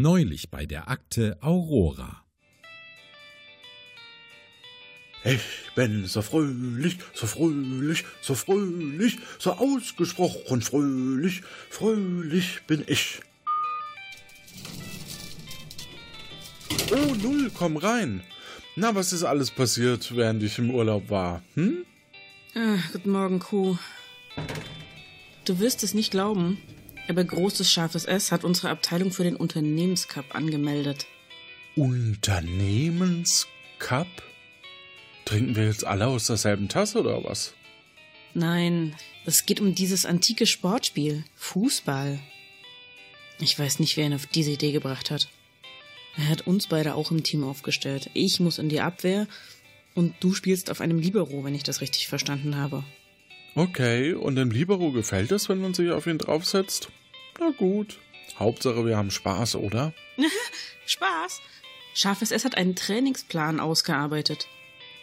[0.00, 2.22] Neulich bei der Akte Aurora.
[5.24, 5.40] Ich
[5.74, 13.22] bin so fröhlich, so fröhlich, so fröhlich, so ausgesprochen fröhlich, fröhlich bin ich.
[16.92, 18.22] Oh, Null, komm rein.
[18.76, 21.42] Na, was ist alles passiert, während ich im Urlaub war?
[21.54, 21.84] Hm?
[22.54, 23.76] Ah, guten Morgen, Kuh.
[25.44, 26.62] Du wirst es nicht glauben,
[27.08, 31.06] aber großes scharfes S hat unsere Abteilung für den Unternehmenscup angemeldet.
[31.76, 34.06] Unternehmenscup?
[35.24, 37.54] Trinken wir jetzt alle aus derselben Tasse oder was?
[38.34, 42.18] Nein, es geht um dieses antike Sportspiel, Fußball.
[43.40, 45.28] Ich weiß nicht, wer ihn auf diese Idee gebracht hat.
[46.16, 48.10] Er hat uns beide auch im Team aufgestellt.
[48.14, 49.28] Ich muss in die Abwehr
[49.94, 52.84] und du spielst auf einem Libero, wenn ich das richtig verstanden habe.
[53.54, 56.90] Okay, und dem Libero gefällt es, wenn man sich auf ihn draufsetzt?
[57.38, 57.98] Na gut.
[58.38, 59.92] Hauptsache, wir haben Spaß, oder?
[60.86, 61.40] Spaß?
[61.94, 64.46] Scharfes S hat einen Trainingsplan ausgearbeitet.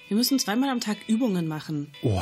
[0.07, 1.91] Wir müssen zweimal am Tag Übungen machen.
[2.03, 2.21] Oh,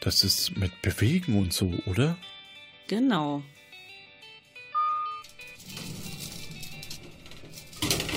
[0.00, 2.18] das ist mit Bewegen und so, oder?
[2.88, 3.42] Genau.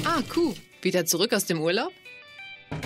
[0.03, 0.53] Ah, Kuh.
[0.81, 1.91] Wieder zurück aus dem Urlaub?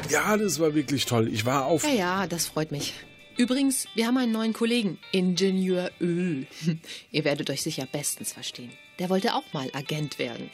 [0.10, 1.28] Ja, das war wirklich toll.
[1.34, 1.84] Ich war auf.
[1.84, 2.94] Ja, ja, das freut mich.
[3.42, 6.44] Übrigens, wir haben einen neuen Kollegen, Ingenieur Ö.
[7.12, 8.70] Ihr werdet euch sicher bestens verstehen.
[9.00, 10.52] Der wollte auch mal Agent werden.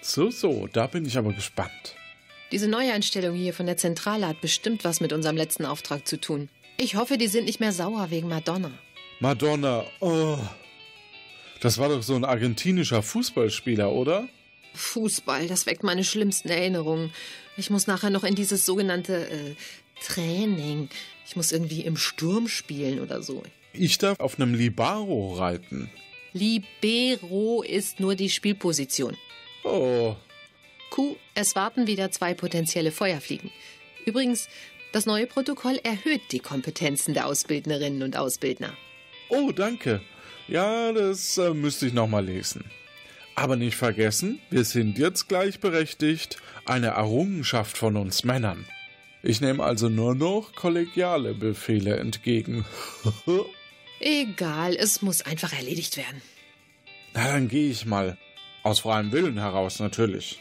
[0.00, 1.94] So, so, da bin ich aber gespannt.
[2.50, 6.48] Diese Neueinstellung hier von der Zentrale hat bestimmt was mit unserem letzten Auftrag zu tun.
[6.76, 8.72] Ich hoffe, die sind nicht mehr sauer wegen Madonna.
[9.20, 10.38] Madonna, oh.
[11.60, 14.28] Das war doch so ein argentinischer Fußballspieler, oder?
[14.74, 17.12] Fußball, das weckt meine schlimmsten Erinnerungen.
[17.56, 19.54] Ich muss nachher noch in dieses sogenannte äh,
[20.04, 20.88] Training.
[21.28, 23.42] Ich muss irgendwie im Sturm spielen oder so.
[23.74, 25.90] Ich darf auf einem Libaro reiten.
[26.32, 29.14] Libero ist nur die Spielposition.
[29.62, 30.16] Oh,
[30.88, 33.50] Q, es warten wieder zwei potenzielle Feuerfliegen.
[34.06, 34.48] Übrigens,
[34.92, 38.74] das neue Protokoll erhöht die Kompetenzen der Ausbildnerinnen und Ausbildner.
[39.28, 40.00] oh, danke.
[40.46, 42.64] Ja, das äh, müsste ich nochmal lesen.
[43.34, 48.64] Aber nicht vergessen, wir sind jetzt gleichberechtigt, eine Errungenschaft von uns Männern.
[49.28, 52.64] Ich nehme also nur noch kollegiale Befehle entgegen.
[54.00, 56.22] Egal, es muss einfach erledigt werden.
[57.12, 58.16] Na, dann gehe ich mal.
[58.62, 60.40] Aus freiem Willen heraus natürlich.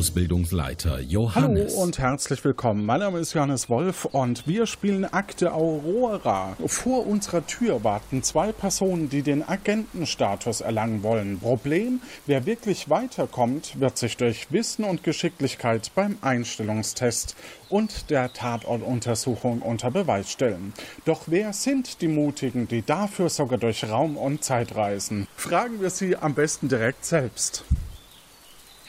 [0.00, 1.74] Ausbildungsleiter Johannes.
[1.74, 2.86] Hallo und herzlich willkommen.
[2.86, 6.56] Mein Name ist Johannes Wolf und wir spielen Akte Aurora.
[6.64, 11.38] Vor unserer Tür warten zwei Personen, die den Agentenstatus erlangen wollen.
[11.38, 17.36] Problem, wer wirklich weiterkommt, wird sich durch Wissen und Geschicklichkeit beim Einstellungstest
[17.68, 20.72] und der Tatortuntersuchung unter Beweis stellen.
[21.04, 25.28] Doch wer sind die Mutigen, die dafür sogar durch Raum und Zeit reisen?
[25.36, 27.66] Fragen wir sie am besten direkt selbst.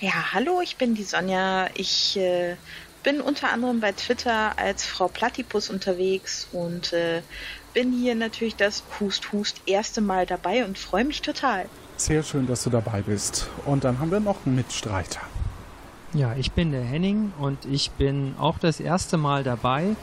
[0.02, 1.68] Ja, hallo, ich bin die Sonja.
[1.76, 2.56] Ich äh,
[3.04, 7.22] bin unter anderem bei Twitter als Frau Platypus unterwegs und äh,
[7.76, 11.68] bin hier natürlich das Hust Hust erste Mal dabei und freue mich total.
[11.98, 13.48] Sehr schön, dass du dabei bist.
[13.68, 15.22] Und dann haben wir noch einen Mitstreiter.
[16.14, 19.96] Ja, ich bin der Henning und ich bin auch das erste Mal dabei.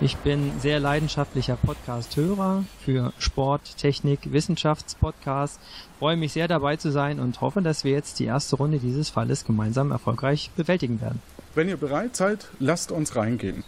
[0.00, 5.58] Ich bin sehr leidenschaftlicher Podcast-Hörer für Sport, Technik, Wissenschaftspodcasts.
[5.98, 9.10] Freue mich sehr dabei zu sein und hoffe, dass wir jetzt die erste Runde dieses
[9.10, 11.20] Falles gemeinsam erfolgreich bewältigen werden.
[11.56, 13.64] Wenn ihr bereit seid, lasst uns reingehen.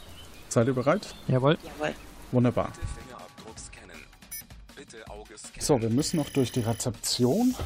[0.49, 1.15] Seid ihr bereit?
[1.27, 1.59] Jawohl.
[1.65, 1.95] Jawohl.
[2.31, 2.73] Wunderbar.
[5.59, 7.57] So, wir müssen noch durch die Rezeption.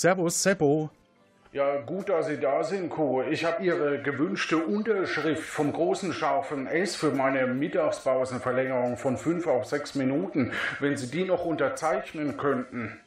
[0.00, 0.88] Servus, Seppo.
[1.52, 3.20] Ja, gut, dass Sie da sind, Kuh.
[3.20, 9.66] Ich habe Ihre gewünschte Unterschrift vom großen scharfen S für meine Mittagspausenverlängerung von fünf auf
[9.66, 10.52] sechs Minuten.
[10.78, 12.98] Wenn Sie die noch unterzeichnen könnten.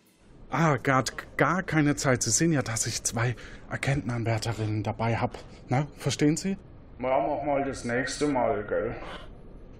[0.51, 1.03] Ah, gar,
[1.35, 2.21] gar keine Zeit.
[2.21, 3.35] Sie sehen ja, dass ich zwei
[3.69, 5.33] Agentenanwärterinnen dabei habe.
[5.69, 6.57] Na, verstehen Sie?
[6.99, 8.93] Ja, mach mal das nächste Mal, gell?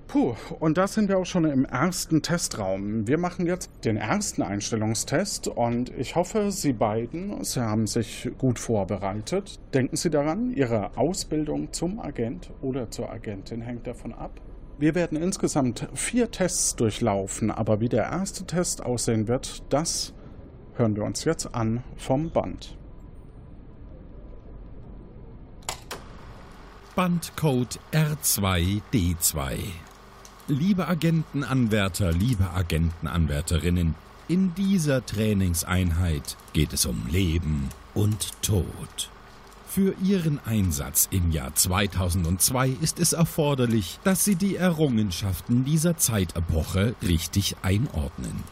[0.08, 3.08] Puh, und da sind wir auch schon im ersten Testraum.
[3.08, 8.60] Wir machen jetzt den ersten Einstellungstest und ich hoffe, Sie beiden, Sie haben sich gut
[8.60, 9.60] vorbereitet.
[9.74, 14.40] Denken Sie daran, Ihre Ausbildung zum Agent oder zur Agentin hängt davon ab.
[14.78, 20.14] Wir werden insgesamt vier Tests durchlaufen, aber wie der erste Test aussehen wird, das
[20.76, 22.78] hören wir uns jetzt an vom Band.
[26.96, 29.58] Bandcode R2D2.
[30.50, 33.96] Liebe Agentenanwärter, liebe Agentenanwärterinnen,
[34.28, 39.10] in dieser Trainingseinheit geht es um Leben und Tod.
[39.70, 46.96] Für Ihren Einsatz im Jahr 2002 ist es erforderlich, dass Sie die Errungenschaften dieser Zeitepoche
[47.02, 48.44] richtig einordnen.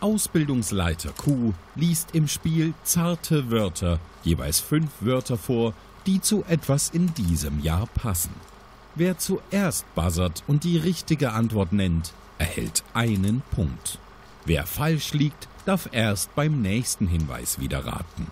[0.00, 5.72] Ausbildungsleiter Q liest im Spiel zarte Wörter, jeweils fünf Wörter vor,
[6.04, 8.49] die zu etwas in diesem Jahr passen.
[8.94, 13.98] Wer zuerst buzzert und die richtige Antwort nennt, erhält einen Punkt.
[14.44, 18.26] Wer falsch liegt, darf erst beim nächsten Hinweis wieder raten.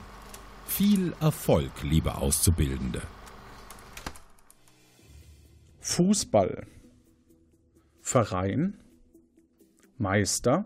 [0.67, 3.03] Viel Erfolg, liebe Auszubildende.
[5.81, 6.67] Fußball.
[8.01, 8.75] Verein.
[9.97, 10.65] Meister.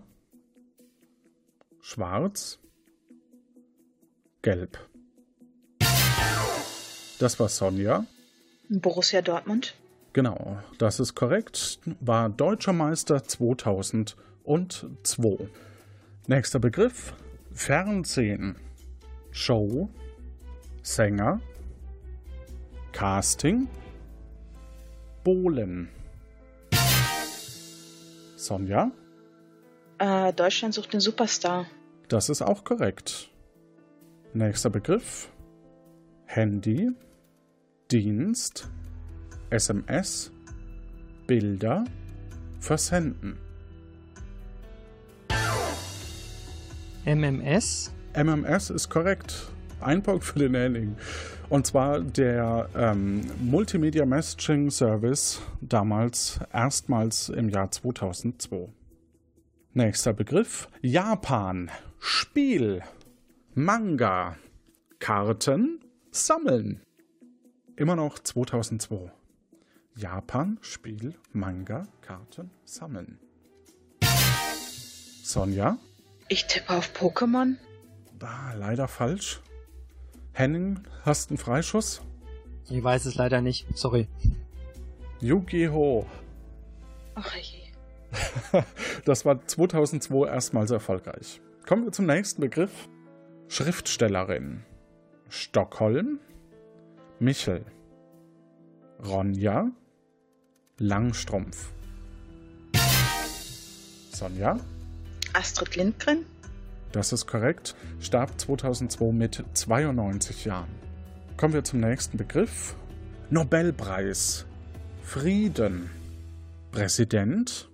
[1.80, 2.58] Schwarz.
[4.42, 4.78] Gelb.
[7.18, 8.06] Das war Sonja.
[8.68, 9.74] Borussia Dortmund.
[10.12, 11.80] Genau, das ist korrekt.
[12.00, 15.48] War deutscher Meister 2002.
[16.26, 17.14] Nächster Begriff.
[17.52, 18.56] Fernsehen.
[19.30, 19.88] Show.
[20.82, 21.40] Sänger.
[22.92, 23.68] Casting.
[25.24, 25.88] Bohlen.
[28.36, 28.90] Sonja.
[29.98, 31.66] Äh, Deutschland sucht den Superstar.
[32.08, 33.30] Das ist auch korrekt.
[34.34, 35.30] Nächster Begriff.
[36.26, 36.90] Handy.
[37.90, 38.68] Dienst.
[39.52, 40.32] SMS.
[41.26, 41.84] Bilder.
[42.58, 43.36] Versenden.
[47.04, 47.92] MMS.
[48.14, 49.48] MMS ist korrekt.
[49.80, 50.96] Ein Punkt für den Henning.
[51.50, 58.70] Und zwar der ähm, Multimedia Messaging Service, damals erstmals im Jahr 2002.
[59.74, 61.70] Nächster Begriff: Japan.
[61.98, 62.82] Spiel.
[63.52, 64.36] Manga.
[64.98, 65.80] Karten.
[66.10, 66.80] Sammeln.
[67.76, 69.12] Immer noch 2002.
[69.96, 70.58] Japan.
[70.62, 71.14] Spiel.
[71.32, 71.86] Manga.
[72.00, 72.50] Karten.
[72.64, 73.18] Sammeln.
[75.22, 75.78] Sonja?
[76.28, 77.56] Ich tippe auf Pokémon.
[78.20, 79.40] Ah, leider falsch.
[80.32, 82.02] Henning, hast einen Freischuss?
[82.70, 83.66] Ich weiß es leider nicht.
[83.76, 84.08] Sorry.
[85.20, 86.06] Yu-Gi-Oh!
[87.14, 87.62] Ach je.
[89.04, 91.40] Das war 2002 erstmals erfolgreich.
[91.66, 92.88] Kommen wir zum nächsten Begriff.
[93.48, 94.64] Schriftstellerin.
[95.28, 96.20] Stockholm.
[97.18, 97.64] Michel.
[99.04, 99.70] Ronja.
[100.82, 101.70] Langstrumpf.
[104.10, 104.58] Sonja?
[105.32, 106.26] Astrid Lindgren.
[106.90, 107.76] Das ist korrekt.
[108.00, 110.68] Starb 2002 mit 92 Jahren.
[111.36, 112.74] Kommen wir zum nächsten Begriff.
[113.30, 114.44] Nobelpreis.
[115.04, 115.88] Frieden.
[116.72, 117.70] Präsident.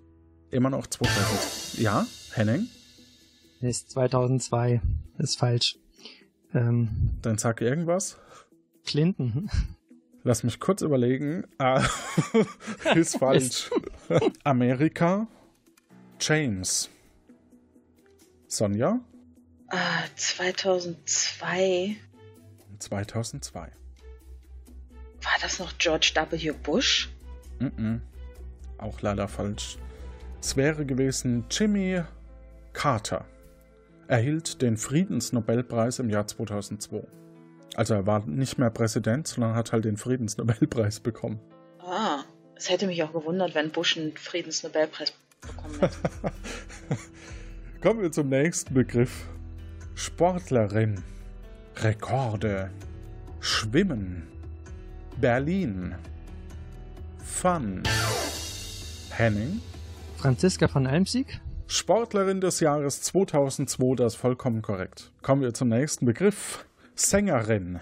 [0.51, 1.79] Immer noch 2000.
[1.79, 2.69] Ja, Henning?
[3.63, 4.83] Ist 2002.
[5.17, 5.79] Ist falsch.
[6.53, 8.19] Ähm, Dann sag irgendwas.
[8.85, 9.49] Clinton.
[10.29, 11.47] Lass mich kurz überlegen.
[11.57, 11.83] Ah,
[12.95, 13.71] ist falsch.
[14.45, 15.27] Amerika.
[16.21, 16.91] James.
[18.47, 19.01] Sonja?
[19.71, 21.97] Äh, 2002.
[22.79, 23.61] 2002.
[23.61, 23.73] War
[25.41, 26.53] das noch George W.
[26.63, 27.09] Bush?
[27.59, 28.03] Mm-mm.
[28.77, 29.79] Auch leider falsch.
[30.43, 32.03] Es wäre gewesen Jimmy
[32.75, 33.25] Carter.
[34.09, 37.07] Erhielt den Friedensnobelpreis im Jahr 2002.
[37.79, 41.39] Also er war nicht mehr Präsident, sondern hat halt den Friedensnobelpreis bekommen.
[41.79, 42.25] Ah,
[42.57, 45.97] es hätte mich auch gewundert, wenn Bush einen Friedensnobelpreis bekommen hätte.
[47.81, 49.29] Kommen wir zum nächsten Begriff.
[49.95, 51.05] Sportlerin.
[51.77, 52.73] Rekorde.
[53.39, 54.27] Schwimmen.
[55.21, 55.95] Berlin.
[57.23, 57.85] Fun.
[59.11, 59.61] Henning.
[60.17, 61.41] Franziska von Almsieg.
[61.69, 65.13] Sportlerin des Jahres 2002, das ist vollkommen korrekt.
[65.23, 66.65] Kommen wir zum nächsten Begriff.
[67.01, 67.79] Sängerin.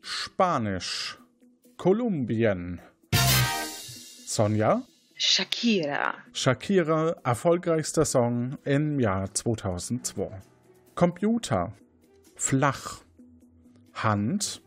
[0.00, 1.18] Spanisch.
[1.76, 2.80] Kolumbien.
[4.26, 4.82] Sonja.
[5.14, 6.14] Shakira.
[6.32, 10.30] Shakira, erfolgreichster Song im Jahr 2002.
[10.94, 11.74] Computer.
[12.34, 13.02] Flach.
[13.92, 14.62] Hand.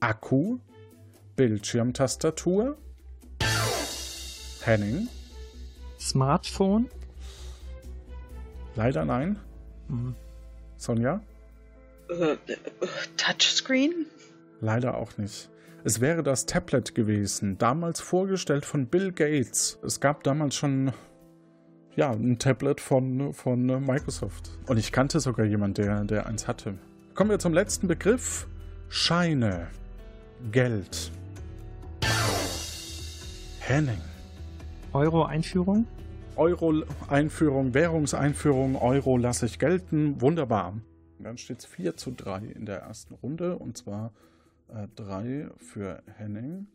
[0.00, 0.58] Akku.
[1.36, 2.76] Bildschirmtastatur.
[4.62, 5.08] Henning.
[6.00, 6.90] Smartphone.
[8.74, 9.38] Leider nein.
[9.86, 10.16] Mhm.
[10.76, 11.20] Sonja?
[12.08, 12.36] Äh, äh,
[13.16, 14.06] Touchscreen?
[14.60, 15.50] Leider auch nicht.
[15.84, 19.78] Es wäre das Tablet gewesen, damals vorgestellt von Bill Gates.
[19.84, 20.92] Es gab damals schon
[21.94, 24.50] ja, ein Tablet von, von Microsoft.
[24.66, 26.74] Und ich kannte sogar jemanden, der, der eins hatte.
[27.14, 28.46] Kommen wir zum letzten Begriff.
[28.88, 29.68] Scheine.
[30.52, 31.10] Geld.
[33.60, 34.00] Henning.
[34.92, 35.86] Euro-Einführung?
[36.36, 40.20] Euro-Einführung, Währungseinführung, Euro lasse ich gelten.
[40.20, 40.74] Wunderbar.
[41.18, 44.12] Dann steht es 4 zu 3 in der ersten Runde und zwar
[44.96, 46.66] 3 äh, für Henning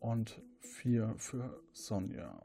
[0.00, 2.38] und 4 für Sonja.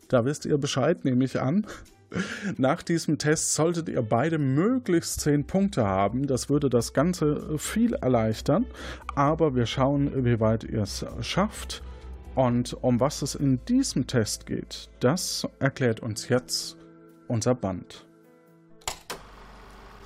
[0.07, 1.67] Da wisst ihr Bescheid, nehme ich an.
[2.57, 6.25] Nach diesem Test solltet ihr beide möglichst 10 Punkte haben.
[6.25, 8.65] Das würde das Ganze viel erleichtern.
[9.13, 11.83] Aber wir schauen, wie weit ihr es schafft.
[12.39, 16.77] Und um was es in diesem Test geht, das erklärt uns jetzt
[17.27, 18.05] unser Band.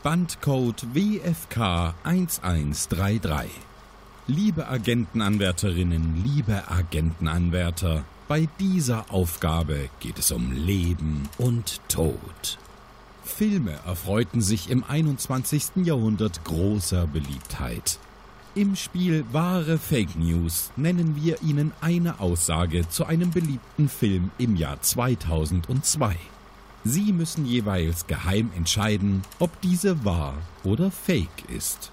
[0.01, 3.51] Bandcode WFK 1133.
[4.25, 12.57] Liebe Agentenanwärterinnen, liebe Agentenanwärter, bei dieser Aufgabe geht es um Leben und Tod.
[13.23, 15.85] Filme erfreuten sich im 21.
[15.85, 17.99] Jahrhundert großer Beliebtheit.
[18.55, 24.55] Im Spiel Wahre Fake News nennen wir Ihnen eine Aussage zu einem beliebten Film im
[24.55, 26.15] Jahr 2002.
[26.83, 31.91] Sie müssen jeweils geheim entscheiden, ob diese wahr oder fake ist.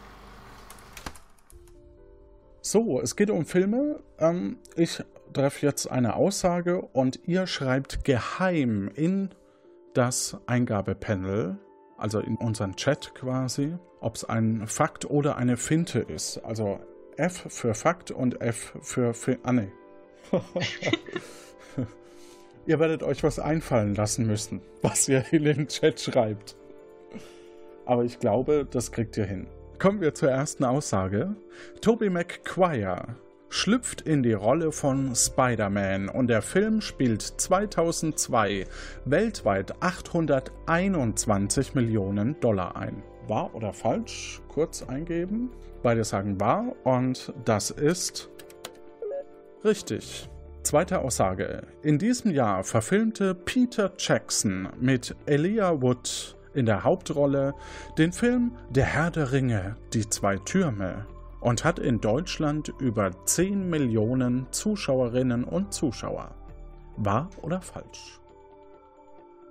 [2.60, 4.00] So, es geht um Filme.
[4.18, 5.02] Ähm, ich
[5.32, 9.30] treffe jetzt eine Aussage und ihr schreibt geheim in
[9.94, 11.56] das Eingabepanel,
[12.00, 16.38] also in unseren Chat quasi, ob es ein Fakt oder eine Finte ist.
[16.38, 16.80] Also
[17.16, 19.40] F für Fakt und F für Finte.
[19.44, 19.70] Ah, nee.
[22.66, 26.56] Ihr werdet euch was einfallen lassen müssen, was ihr in den Chat schreibt.
[27.84, 29.48] Aber ich glaube, das kriegt ihr hin.
[29.78, 31.34] Kommen wir zur ersten Aussage.
[31.80, 33.16] Toby McQuire
[33.50, 38.66] schlüpft in die Rolle von Spider-Man und der Film spielt 2002
[39.04, 43.02] weltweit 821 Millionen Dollar ein.
[43.26, 44.40] Wahr oder falsch?
[44.48, 45.50] Kurz eingeben.
[45.82, 48.30] Beide sagen wahr und das ist
[49.64, 50.28] richtig.
[50.62, 51.62] Zweite Aussage.
[51.82, 57.54] In diesem Jahr verfilmte Peter Jackson mit Elijah Wood in der Hauptrolle
[57.98, 61.06] den Film Der Herr der Ringe, die zwei Türme
[61.40, 66.34] und hat in Deutschland über 10 Millionen Zuschauerinnen und Zuschauer.
[66.96, 68.20] Wahr oder falsch?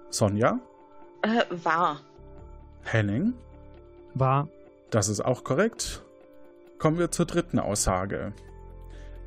[0.10, 0.60] Sonja?
[1.22, 2.00] Äh, wahr.
[2.84, 3.34] Henning?
[4.14, 4.48] Wahr.
[4.90, 6.04] Das ist auch korrekt.
[6.78, 8.34] Kommen wir zur dritten Aussage.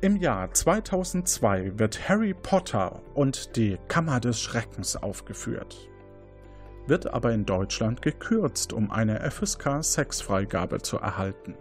[0.01, 5.89] Im Jahr 2002 wird Harry Potter und die Kammer des Schreckens aufgeführt.
[6.87, 11.55] Wird aber in Deutschland gekürzt, um eine FSK-Sexfreigabe zu erhalten.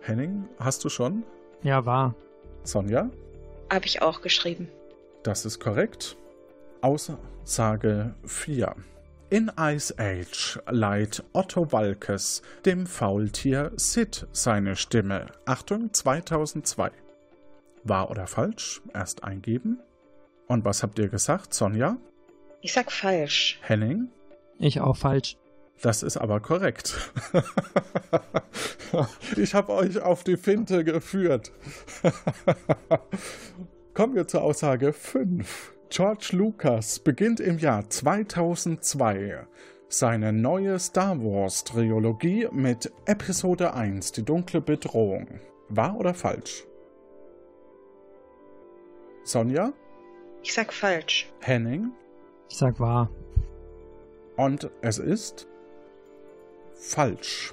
[0.00, 1.24] Henning, hast du schon?
[1.62, 2.14] Ja, war.
[2.64, 3.10] Sonja?
[3.70, 4.68] Habe ich auch geschrieben.
[5.22, 6.16] Das ist korrekt.
[6.80, 8.74] Aussage 4.
[9.28, 15.26] In Ice Age leiht Otto Walkes dem Faultier Sid seine Stimme.
[15.44, 16.90] Achtung, 2002.
[17.84, 18.80] Wahr oder falsch?
[18.92, 19.80] Erst eingeben.
[20.48, 21.96] Und was habt ihr gesagt, Sonja?
[22.62, 23.60] Ich sag falsch.
[23.62, 24.08] Henning?
[24.58, 25.36] Ich auch falsch.
[25.80, 27.12] Das ist aber korrekt.
[29.36, 31.52] ich habe euch auf die Finte geführt.
[33.94, 35.74] Kommen wir zur Aussage 5.
[35.90, 39.46] George Lucas beginnt im Jahr 2002
[39.88, 45.40] seine neue Star Wars Trilogie mit Episode 1, die dunkle Bedrohung.
[45.68, 46.64] Wahr oder falsch?
[49.24, 49.72] Sonja?
[50.42, 51.30] Ich sag falsch.
[51.40, 51.90] Henning?
[52.48, 53.10] Ich sag wahr.
[54.36, 55.48] Und es ist
[56.74, 57.52] falsch.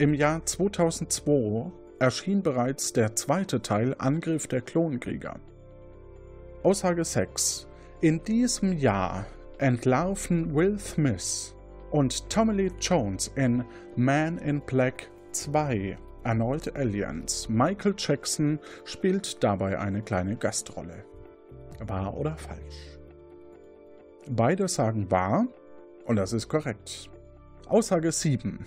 [0.00, 5.40] Im Jahr 2002 erschien bereits der zweite Teil Angriff der Klonkrieger.
[6.62, 7.66] Aussage 6.
[8.00, 9.26] In diesem Jahr
[9.58, 11.52] entlarven Will Smith
[11.90, 13.64] und Tommy Lee Jones in
[13.96, 17.48] Man in Black 2 erneut Aliens.
[17.48, 21.04] Michael Jackson spielt dabei eine kleine Gastrolle.
[21.80, 23.00] Wahr oder falsch?
[24.30, 25.48] Beide sagen wahr
[26.04, 27.10] und das ist korrekt.
[27.66, 28.64] Aussage 7.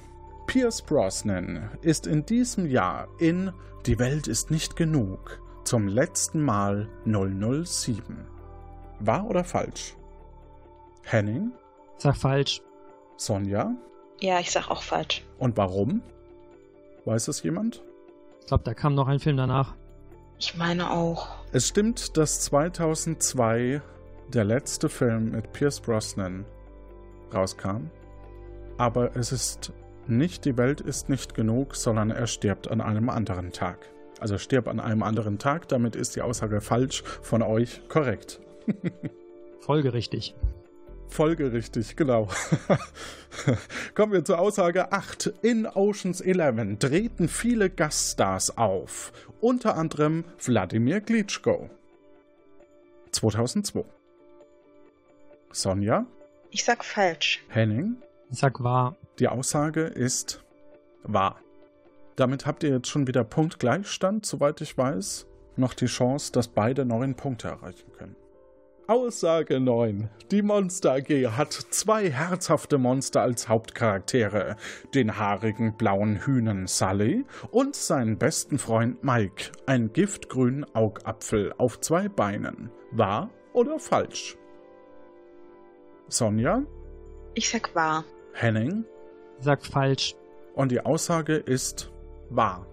[0.47, 3.51] Pierce Brosnan ist in diesem Jahr in
[3.85, 8.25] Die Welt ist nicht genug zum letzten Mal 007.
[8.99, 9.95] Wahr oder falsch?
[11.03, 11.51] Henning?
[11.97, 12.61] Sag falsch.
[13.17, 13.73] Sonja?
[14.19, 15.23] Ja, ich sag auch falsch.
[15.39, 16.01] Und warum?
[17.05, 17.81] Weiß es jemand?
[18.41, 19.75] Ich glaube, da kam noch ein Film danach.
[20.37, 21.29] Ich meine auch.
[21.51, 23.81] Es stimmt, dass 2002
[24.29, 26.45] der letzte Film mit Pierce Brosnan
[27.33, 27.89] rauskam.
[28.77, 29.71] Aber es ist
[30.17, 33.89] nicht, die Welt ist nicht genug, sondern er stirbt an einem anderen Tag.
[34.19, 38.39] Also stirbt an einem anderen Tag, damit ist die Aussage falsch von euch korrekt.
[39.61, 40.35] Folgerichtig.
[41.07, 42.29] Folgerichtig, genau.
[43.95, 45.33] Kommen wir zur Aussage 8.
[45.41, 51.69] In Oceans 11 treten viele Gaststars auf, unter anderem Wladimir Klitschko.
[53.11, 53.83] 2002.
[55.51, 56.05] Sonja?
[56.49, 57.43] Ich sag falsch.
[57.49, 57.97] Henning?
[58.29, 58.95] Ich sag wahr.
[59.21, 60.43] Die Aussage ist
[61.03, 61.39] wahr.
[62.15, 65.27] Damit habt ihr jetzt schon wieder Punktgleichstand, soweit ich weiß.
[65.57, 68.15] Noch die Chance, dass beide neun Punkte erreichen können.
[68.87, 70.09] Aussage 9.
[70.31, 74.55] Die Monster AG hat zwei herzhafte Monster als Hauptcharaktere.
[74.95, 82.09] Den haarigen blauen Hühnen Sully und seinen besten Freund Mike, einen giftgrünen Augapfel auf zwei
[82.09, 82.71] Beinen.
[82.89, 84.35] Wahr oder falsch?
[86.07, 86.63] Sonja?
[87.35, 88.03] Ich sag wahr.
[88.33, 88.83] Henning?
[89.41, 90.15] Sag falsch.
[90.53, 91.91] Und die Aussage ist
[92.29, 92.67] wahr.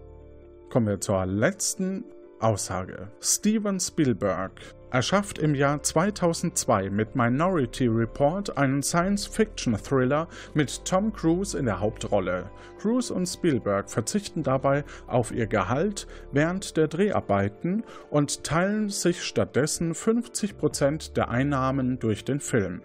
[0.69, 2.05] Kommen wir zur letzten
[2.41, 3.09] Aussage.
[3.21, 4.53] Steven Spielberg
[4.91, 12.51] erschafft im Jahr 2002 mit Minority Report einen Science-Fiction-Thriller mit Tom Cruise in der Hauptrolle.
[12.79, 19.95] Cruise und Spielberg verzichten dabei auf ihr Gehalt während der Dreharbeiten und teilen sich stattdessen
[19.95, 22.83] 50% der Einnahmen durch den Film.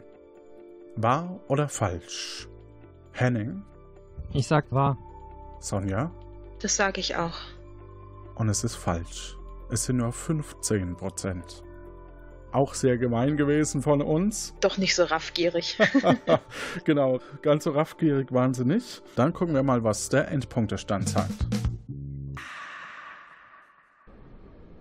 [0.95, 2.47] Wahr oder falsch?
[3.11, 3.63] Henning?
[4.31, 4.97] Ich sag wahr.
[5.59, 6.11] Sonja?
[6.61, 7.37] Das sage ich auch.
[8.35, 9.37] Und es ist falsch.
[9.69, 11.63] Es sind nur 15 Prozent.
[12.51, 14.53] Auch sehr gemein gewesen von uns.
[14.61, 15.79] Doch nicht so raffgierig.
[16.85, 19.01] genau, ganz so raffgierig waren sie nicht.
[19.15, 21.47] Dann gucken wir mal, was der Endpunktestand sagt.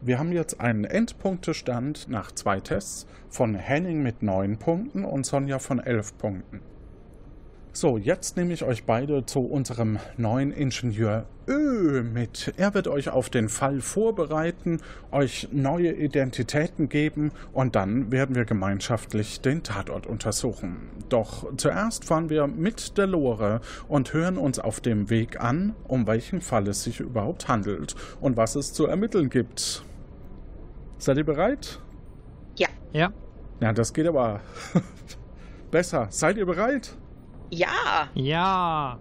[0.02, 5.58] Wir haben jetzt einen Endpunktestand nach zwei Tests von Henning mit 9 Punkten und Sonja
[5.58, 6.60] von 11 Punkten.
[7.74, 12.52] So, jetzt nehme ich euch beide zu unserem neuen Ingenieur Ö mit.
[12.58, 18.44] Er wird euch auf den Fall vorbereiten, euch neue Identitäten geben und dann werden wir
[18.44, 20.90] gemeinschaftlich den Tatort untersuchen.
[21.08, 26.06] Doch zuerst fahren wir mit der Lore und hören uns auf dem Weg an, um
[26.06, 29.82] welchen Fall es sich überhaupt handelt und was es zu ermitteln gibt.
[30.98, 31.80] Seid ihr bereit?
[32.56, 32.68] Ja.
[32.92, 33.14] Ja.
[33.60, 34.40] Ja, das geht aber
[35.70, 36.08] besser.
[36.10, 36.98] Seid ihr bereit?
[37.54, 38.08] Ja.
[38.14, 38.98] Ja.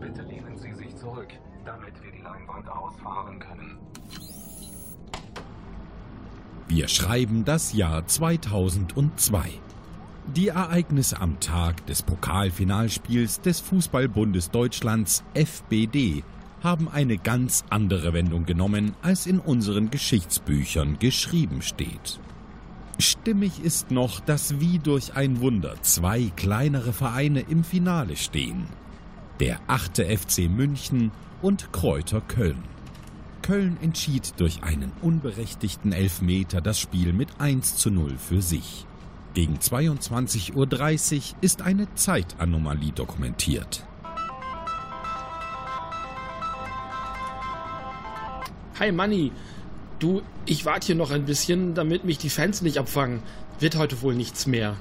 [0.00, 1.28] Bitte lehnen Sie sich zurück,
[1.66, 3.45] damit wir die Leinwand ausfahren können.
[6.76, 9.48] Wir schreiben das Jahr 2002.
[10.34, 16.22] Die Ereignisse am Tag des Pokalfinalspiels des Fußballbundes Deutschlands FBD
[16.62, 22.20] haben eine ganz andere Wendung genommen, als in unseren Geschichtsbüchern geschrieben steht.
[22.98, 28.66] Stimmig ist noch, dass wie durch ein Wunder zwei kleinere Vereine im Finale stehen.
[29.40, 30.02] Der 8.
[30.02, 31.10] FC München
[31.40, 32.75] und Kräuter Köln.
[33.46, 38.86] Köln entschied durch einen unberechtigten Elfmeter das Spiel mit 1 zu 0 für sich.
[39.34, 43.86] Gegen 22.30 Uhr ist eine Zeitanomalie dokumentiert.
[48.80, 49.30] Hi Manni,
[50.00, 53.22] du, ich warte hier noch ein bisschen, damit mich die Fans nicht abfangen.
[53.60, 54.74] Wird heute wohl nichts mehr.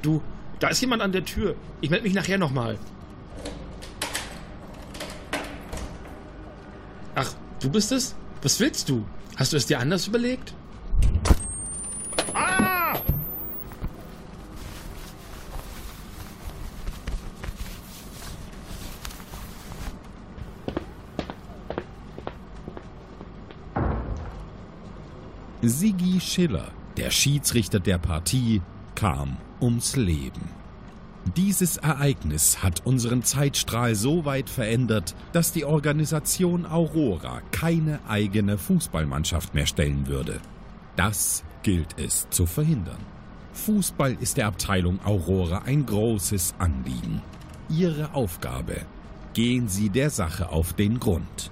[0.00, 0.22] Du,
[0.60, 1.56] da ist jemand an der Tür.
[1.80, 2.78] Ich melde mich nachher nochmal.
[7.14, 7.32] Ach,
[7.64, 8.14] du bist es?
[8.42, 9.04] Was willst du?
[9.36, 10.54] Hast du es dir anders überlegt?
[12.34, 12.94] Ah!
[25.62, 28.60] Sigi Schiller, der Schiedsrichter der Partie,
[28.94, 30.63] kam ums Leben.
[31.36, 39.54] Dieses Ereignis hat unseren Zeitstrahl so weit verändert, dass die Organisation Aurora keine eigene Fußballmannschaft
[39.54, 40.40] mehr stellen würde.
[40.96, 43.00] Das gilt es zu verhindern.
[43.54, 47.22] Fußball ist der Abteilung Aurora ein großes Anliegen.
[47.70, 48.82] Ihre Aufgabe.
[49.32, 51.50] Gehen Sie der Sache auf den Grund.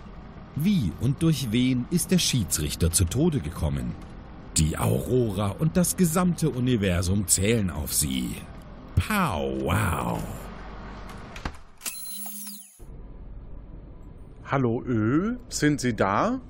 [0.55, 3.95] Wie und durch wen ist der Schiedsrichter zu Tode gekommen?
[4.59, 8.37] Die Aurora und das gesamte Universum zählen auf sie.
[9.09, 10.23] Pow wow.
[14.45, 16.41] Hallo Ö, sind Sie da?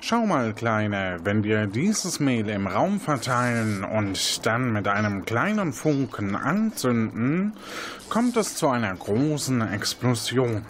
[0.00, 5.74] Schau mal, Kleine, wenn wir dieses Mehl im Raum verteilen und dann mit einem kleinen
[5.74, 7.52] Funken anzünden,
[8.08, 10.64] kommt es zu einer großen Explosion.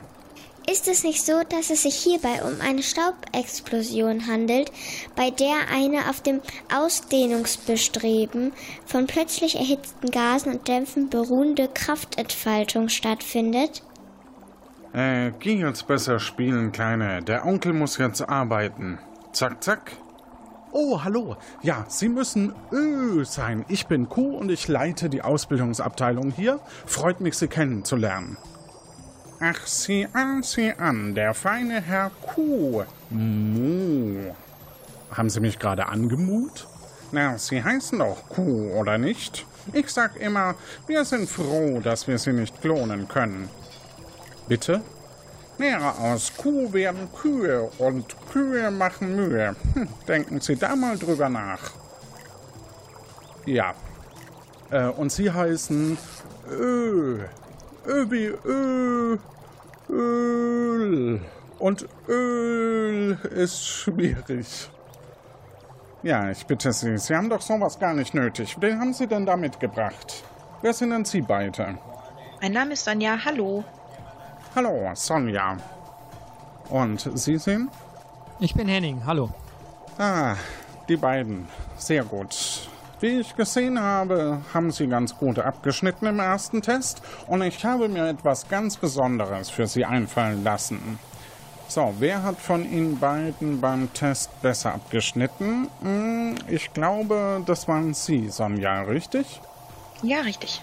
[0.71, 4.71] Ist es nicht so, dass es sich hierbei um eine Staubexplosion handelt,
[5.17, 6.41] bei der eine auf dem
[6.73, 8.53] Ausdehnungsbestreben
[8.87, 13.83] von plötzlich erhitzten Gasen und Dämpfen beruhende Kraftentfaltung stattfindet?
[14.93, 17.23] Äh, geh jetzt besser spielen, Kleine.
[17.23, 18.99] Der Onkel muss jetzt arbeiten.
[19.33, 19.93] Zack, zack.
[20.71, 21.37] Oh, hallo.
[21.63, 23.65] Ja, Sie müssen Ö sein.
[23.69, 26.61] Ich bin Q und ich leite die Ausbildungsabteilung hier.
[26.87, 28.39] Freut mich, Sie kennenzulernen.
[29.45, 32.85] Ach, sieh an, sieh an, der feine Herr Q.
[33.11, 34.33] Mu.
[35.11, 36.69] Haben Sie mich gerade angemut?
[37.11, 39.45] Na, Sie heißen doch Q, oder nicht?
[39.73, 40.55] Ich sag immer,
[40.87, 43.49] wir sind froh, dass wir Sie nicht klonen können.
[44.47, 44.81] Bitte?
[45.59, 49.57] Ja, aus Kuh werden Kühe und Kühe machen Mühe.
[49.75, 51.73] Hm, denken Sie da mal drüber nach.
[53.45, 53.75] Ja.
[54.71, 55.99] Äh, und Sie heißen
[56.49, 57.19] Ö.
[57.87, 59.19] Ö wie Ö.
[59.89, 61.21] Öl.
[61.59, 64.71] Und Öl ist schwierig.
[66.03, 68.57] Ja, ich bitte Sie, Sie haben doch sowas gar nicht nötig.
[68.61, 70.25] Wen haben Sie denn da mitgebracht?
[70.61, 71.79] Wer sind denn Sie beide?
[72.41, 73.19] Mein Name ist Sonja.
[73.25, 73.63] Hallo.
[74.57, 75.57] Hallo, Sonja.
[76.69, 77.71] Und Sie sind?
[78.41, 79.31] Ich bin Henning, hallo.
[79.99, 80.35] Ah,
[80.89, 81.47] die beiden.
[81.77, 82.52] Sehr gut.
[83.03, 87.89] Wie ich gesehen habe, haben Sie ganz gut abgeschnitten im ersten Test und ich habe
[87.89, 91.01] mir etwas ganz Besonderes für Sie einfallen lassen.
[91.67, 95.67] So, wer hat von Ihnen beiden beim Test besser abgeschnitten?
[95.81, 99.41] Hm, ich glaube, das waren Sie, Sonja, richtig?
[100.05, 100.63] Ja, richtig.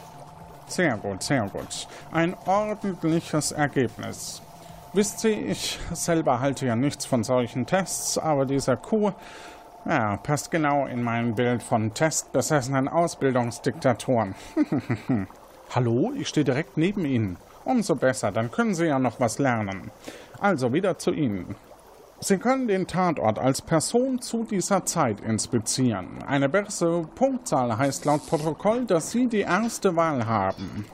[0.66, 1.90] Sehr gut, sehr gut.
[2.14, 4.42] Ein ordentliches Ergebnis.
[4.94, 9.12] Wisst ihr, ich selber halte ja nichts von solchen Tests, aber dieser Kuh,
[9.86, 14.36] ja, passt genau in mein Bild von testbesessenen Ausbildungsdiktatoren.
[15.76, 17.38] Hallo, ich stehe direkt neben Ihnen.
[17.66, 19.92] Umso besser, dann können Sie ja noch was lernen.
[20.40, 21.56] Also wieder zu Ihnen.
[22.22, 26.22] Sie können den Tatort als Person zu dieser Zeit inspizieren.
[26.28, 30.86] Eine bessere Punktzahl heißt laut Protokoll, dass Sie die erste Wahl haben.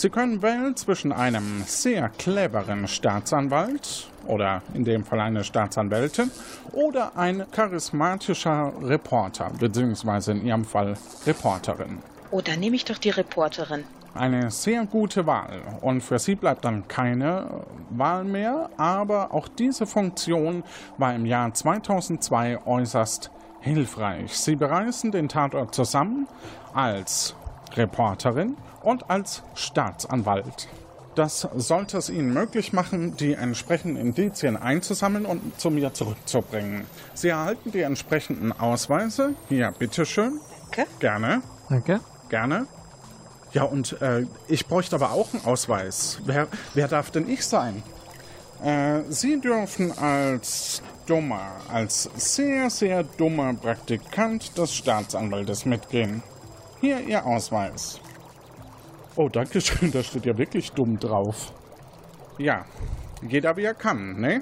[0.00, 6.30] Sie können wählen zwischen einem sehr cleveren Staatsanwalt oder in dem Fall eine Staatsanwältin
[6.72, 10.94] oder ein charismatischer Reporter, beziehungsweise in Ihrem Fall
[11.26, 11.98] Reporterin.
[12.30, 13.84] Oh, dann nehme ich doch die Reporterin.
[14.14, 15.60] Eine sehr gute Wahl.
[15.82, 18.70] Und für Sie bleibt dann keine Wahl mehr.
[18.78, 20.64] Aber auch diese Funktion
[20.96, 24.34] war im Jahr 2002 äußerst hilfreich.
[24.34, 26.26] Sie bereisen den Tatort zusammen
[26.72, 27.34] als
[27.76, 30.68] Reporterin und als Staatsanwalt.
[31.14, 36.86] Das sollte es Ihnen möglich machen, die entsprechenden Indizien einzusammeln und zu mir zurückzubringen.
[37.14, 39.34] Sie erhalten die entsprechenden Ausweise.
[39.48, 40.40] Hier, bitteschön.
[40.70, 40.86] Danke.
[41.00, 41.42] Gerne.
[41.68, 42.00] Danke.
[42.28, 42.66] Gerne.
[43.52, 46.20] Ja, und äh, ich bräuchte aber auch einen Ausweis.
[46.24, 47.82] Wer, wer darf denn ich sein?
[48.62, 56.22] Äh, Sie dürfen als dummer, als sehr, sehr dummer Praktikant des Staatsanwaltes mitgehen.
[56.80, 57.99] Hier Ihr Ausweis.
[59.20, 61.52] Oh, danke schön, da steht ja wirklich dumm drauf.
[62.38, 62.64] Ja,
[63.20, 64.40] jeder wie er kann, ne?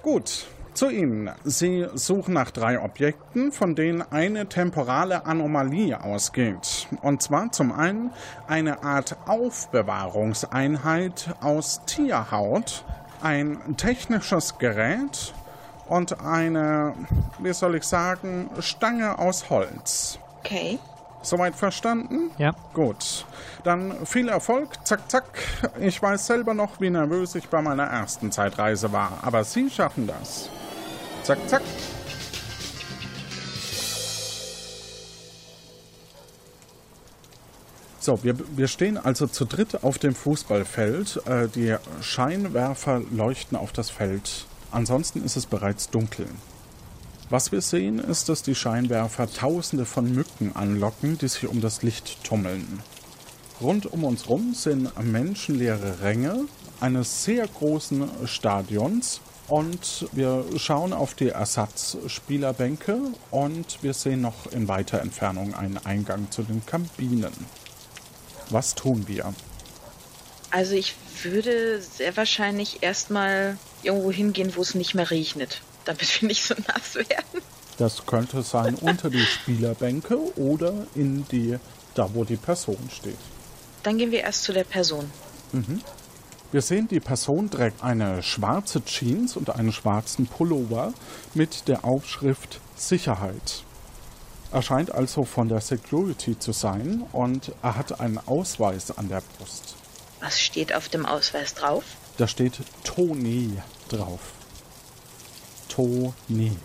[0.00, 1.30] Gut, zu Ihnen.
[1.44, 6.88] Sie suchen nach drei Objekten, von denen eine temporale Anomalie ausgeht.
[7.02, 8.10] Und zwar zum einen
[8.48, 12.86] eine Art Aufbewahrungseinheit aus Tierhaut,
[13.20, 15.34] ein technisches Gerät
[15.88, 16.94] und eine,
[17.38, 20.18] wie soll ich sagen, Stange aus Holz.
[20.38, 20.78] Okay.
[21.22, 22.30] Soweit verstanden?
[22.38, 22.54] Ja.
[22.72, 23.26] Gut.
[23.62, 24.86] Dann viel Erfolg.
[24.86, 25.24] Zack, zack.
[25.78, 29.18] Ich weiß selber noch, wie nervös ich bei meiner ersten Zeitreise war.
[29.22, 30.48] Aber Sie schaffen das.
[31.22, 31.62] Zack, zack.
[38.02, 41.20] So, wir, wir stehen also zu dritt auf dem Fußballfeld.
[41.26, 44.46] Äh, die Scheinwerfer leuchten auf das Feld.
[44.72, 46.26] Ansonsten ist es bereits dunkel.
[47.30, 51.84] Was wir sehen, ist, dass die Scheinwerfer Tausende von Mücken anlocken, die sich um das
[51.84, 52.82] Licht tummeln.
[53.60, 56.46] Rund um uns rum sind menschenleere Ränge
[56.80, 62.98] eines sehr großen Stadions und wir schauen auf die Ersatzspielerbänke
[63.30, 67.32] und wir sehen noch in weiter Entfernung einen Eingang zu den Kabinen.
[68.48, 69.32] Was tun wir?
[70.50, 76.28] Also ich würde sehr wahrscheinlich erstmal irgendwo hingehen, wo es nicht mehr regnet, damit wir
[76.28, 77.42] nicht so nass werden.
[77.78, 81.58] Das könnte sein unter die Spielerbänke oder in die,
[81.94, 83.16] da wo die Person steht.
[83.82, 85.10] Dann gehen wir erst zu der Person.
[85.52, 85.80] Mhm.
[86.52, 90.92] Wir sehen, die Person trägt eine schwarze Jeans und einen schwarzen Pullover
[91.34, 93.64] mit der Aufschrift Sicherheit.
[94.52, 99.22] Er scheint also von der Security zu sein und er hat einen Ausweis an der
[99.38, 99.76] Brust.
[100.20, 101.84] Was steht auf dem Ausweis drauf?
[102.18, 103.56] Da steht Toni
[103.88, 104.20] drauf.
[105.70, 106.56] Toni.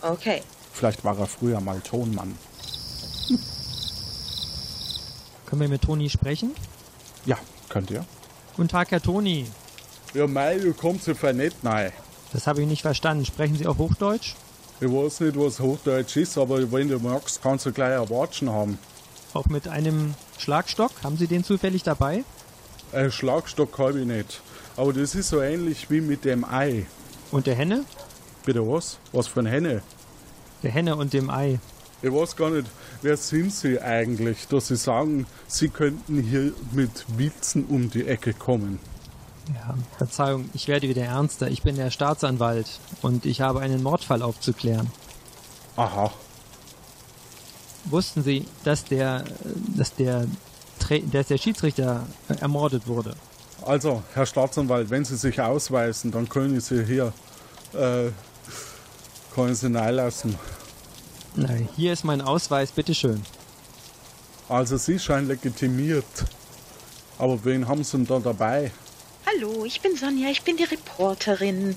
[0.00, 0.42] Okay.
[0.72, 2.36] Vielleicht war er früher mal Tonmann.
[5.46, 6.54] Können wir mit Toni sprechen?
[7.26, 7.36] Ja,
[7.68, 8.04] könnt ihr.
[8.56, 9.46] Guten Tag, Herr Toni.
[10.14, 11.92] Ja, mei, du kommst einfach nicht rein.
[12.32, 13.24] Das habe ich nicht verstanden.
[13.24, 14.34] Sprechen Sie auch Hochdeutsch?
[14.80, 18.50] Ich weiß nicht, was Hochdeutsch ist, aber wenn du magst, kannst du gleich ein Watschen
[18.50, 18.78] haben.
[19.34, 20.90] Auch mit einem Schlagstock?
[21.02, 22.24] Haben Sie den zufällig dabei?
[22.92, 24.42] Ein Schlagstock habe ich nicht.
[24.76, 26.86] Aber das ist so ähnlich wie mit dem Ei.
[27.32, 27.84] Und der Henne?
[28.44, 28.98] Bitte was?
[29.12, 29.82] Was für ein Henne?
[30.62, 31.58] Der Henne und dem Ei.
[32.02, 32.66] Ich weiß gar nicht,
[33.00, 38.34] wer sind Sie eigentlich, dass Sie sagen, Sie könnten hier mit Witzen um die Ecke
[38.34, 38.78] kommen?
[39.54, 41.48] Ja, Verzeihung, ich werde wieder ernster.
[41.48, 44.90] Ich bin der Staatsanwalt und ich habe einen Mordfall aufzuklären.
[45.76, 46.12] Aha.
[47.86, 49.24] Wussten Sie, dass der,
[49.76, 50.26] dass der,
[51.10, 53.16] dass der Schiedsrichter äh, ermordet wurde?
[53.64, 57.12] Also, Herr Staatsanwalt, wenn Sie sich ausweisen, dann können Sie hier,
[57.74, 58.10] äh,
[59.34, 60.36] können Sie lassen.
[61.34, 63.22] Nein, hier ist mein Ausweis, bitteschön.
[64.48, 66.04] Also, Sie scheinen legitimiert.
[67.18, 68.72] Aber wen haben Sie denn da dabei?
[69.26, 71.76] Hallo, ich bin Sonja, ich bin die Reporterin.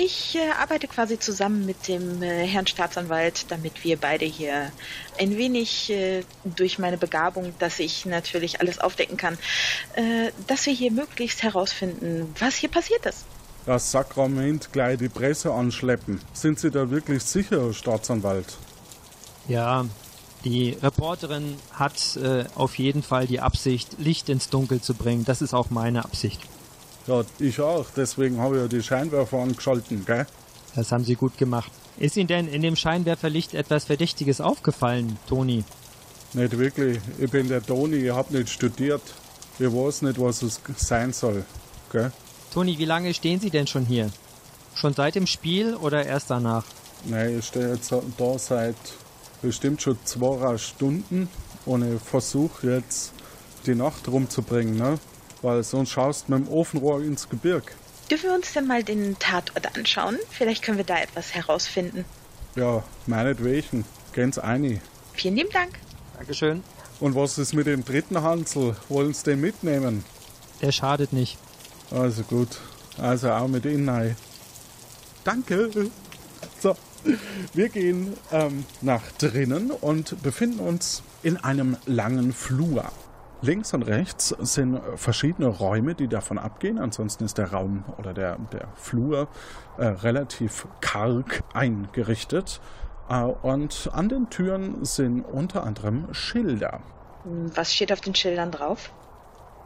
[0.00, 4.70] Ich äh, arbeite quasi zusammen mit dem äh, Herrn Staatsanwalt, damit wir beide hier
[5.18, 9.36] ein wenig äh, durch meine Begabung, dass ich natürlich alles aufdecken kann,
[9.96, 13.24] äh, dass wir hier möglichst herausfinden, was hier passiert ist.
[13.66, 16.20] Das Sakrament gleich die Presse anschleppen.
[16.32, 18.56] Sind Sie da wirklich sicher, Herr Staatsanwalt?
[19.48, 19.84] Ja,
[20.44, 25.24] die Reporterin hat äh, auf jeden Fall die Absicht, Licht ins Dunkel zu bringen.
[25.24, 26.40] Das ist auch meine Absicht.
[27.08, 27.86] Ja, ich auch.
[27.96, 30.26] Deswegen habe ich ja die Scheinwerfer angeschalten, gell?
[30.76, 31.72] Das haben Sie gut gemacht.
[31.98, 35.64] Ist Ihnen denn in dem Scheinwerferlicht etwas Verdächtiges aufgefallen, Toni?
[36.34, 37.00] Nicht wirklich.
[37.18, 39.02] Ich bin der Toni, ich habe nicht studiert.
[39.58, 41.44] Ich weiß nicht, was es sein soll,
[41.90, 42.12] gell?
[42.52, 44.10] Toni, wie lange stehen Sie denn schon hier?
[44.74, 46.64] Schon seit dem Spiel oder erst danach?
[47.06, 48.76] Nein, ich stehe jetzt da seit
[49.40, 51.28] bestimmt schon zwei Stunden
[51.64, 53.12] und ich versuche jetzt
[53.66, 54.98] die Nacht rumzubringen, ne?
[55.42, 57.74] Weil sonst schaust du mit dem Ofenrohr ins Gebirg.
[58.10, 60.18] Dürfen wir uns denn mal den Tatort anschauen?
[60.30, 62.04] Vielleicht können wir da etwas herausfinden.
[62.56, 63.84] Ja, meinetwegen.
[64.12, 64.80] Ganz einig.
[65.12, 65.78] Vielen lieben Dank.
[66.16, 66.62] Dankeschön.
[67.00, 68.76] Und was ist mit dem dritten Hansel?
[68.88, 70.04] Wollen Sie den mitnehmen?
[70.62, 71.38] Der schadet nicht.
[71.90, 72.48] Also gut.
[72.96, 74.16] Also auch mit Ihnen rein.
[75.22, 75.70] Danke.
[76.60, 76.76] So,
[77.54, 82.90] wir gehen ähm, nach drinnen und befinden uns in einem langen Flur.
[83.40, 86.78] Links und rechts sind verschiedene Räume, die davon abgehen.
[86.78, 89.28] Ansonsten ist der Raum oder der, der Flur
[89.76, 92.60] äh, relativ karg eingerichtet.
[93.08, 96.80] Äh, und an den Türen sind unter anderem Schilder.
[97.24, 98.90] Was steht auf den Schildern drauf?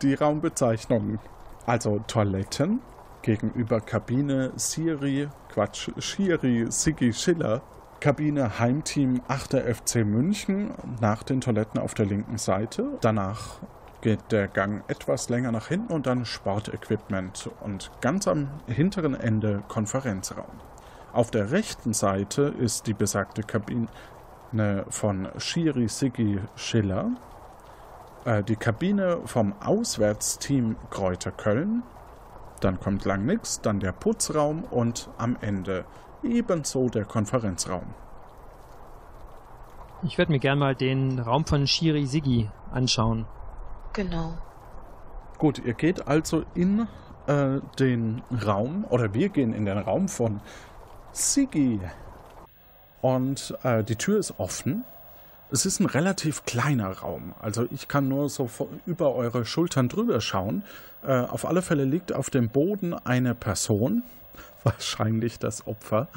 [0.02, 1.18] Die Raumbezeichnungen.
[1.64, 2.80] Also Toiletten
[3.22, 7.62] gegenüber Kabine Siri, Quatsch, Schiri, Sigi Schiller.
[8.02, 9.54] Kabine Heimteam 8.
[9.54, 12.98] FC München nach den Toiletten auf der linken Seite.
[13.00, 13.60] Danach
[14.00, 19.62] geht der Gang etwas länger nach hinten und dann Sportequipment und ganz am hinteren Ende
[19.68, 20.50] Konferenzraum.
[21.12, 23.86] Auf der rechten Seite ist die besagte Kabine
[24.88, 27.12] von Schiri Sigi Schiller,
[28.24, 31.84] äh, die Kabine vom Auswärtsteam Kräuter Köln,
[32.58, 35.84] dann kommt lang nix, dann der Putzraum und am Ende
[36.22, 37.94] ebenso der Konferenzraum.
[40.04, 43.26] Ich würde mir gern mal den Raum von Shiri Sigi anschauen.
[43.92, 44.35] Genau.
[45.38, 46.88] Gut, ihr geht also in
[47.26, 50.40] äh, den Raum, oder wir gehen in den Raum von
[51.12, 51.80] Sigi.
[53.00, 54.85] Und äh, die Tür ist offen.
[55.50, 57.35] Es ist ein relativ kleiner Raum.
[57.40, 58.48] Also ich kann nur so
[58.87, 60.64] über eure Schultern drüber schauen.
[61.04, 64.02] Äh, auf alle Fälle liegt auf dem Boden eine Person,
[64.64, 66.09] wahrscheinlich das Opfer.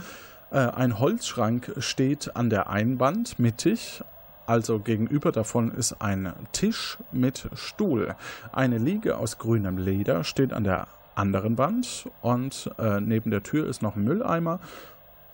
[0.51, 4.03] Äh, ein Holzschrank steht an der Einwand mittig.
[4.47, 8.15] Also gegenüber davon ist ein Tisch mit Stuhl.
[8.51, 13.67] Eine Liege aus grünem Leder steht an der anderen Wand und äh, neben der Tür
[13.67, 14.59] ist noch ein Mülleimer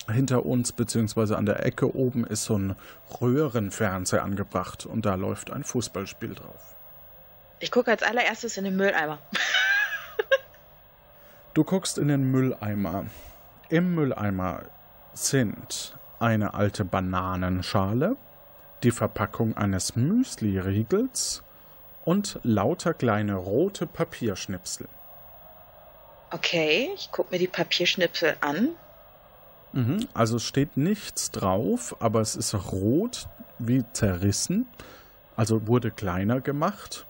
[0.10, 2.76] hinter uns beziehungsweise an der Ecke oben ist so ein
[3.22, 6.76] Röhrenfernseher angebracht und da läuft ein Fußballspiel drauf.
[7.60, 9.20] Ich gucke als allererstes in den Mülleimer.
[11.54, 13.06] du guckst in den Mülleimer.
[13.70, 14.64] Im Mülleimer
[15.14, 18.16] sind eine alte Bananenschale,
[18.84, 21.44] die Verpackung eines Müsli-Riegels
[22.06, 24.88] und lauter kleine rote Papierschnipsel.
[26.32, 28.70] Okay, ich gucke mir die Papierschnipsel an.
[29.74, 33.28] Mhm, also es steht nichts drauf, aber es ist rot
[33.60, 34.68] wie zerrissen.
[35.36, 37.06] Also wurde kleiner gemacht.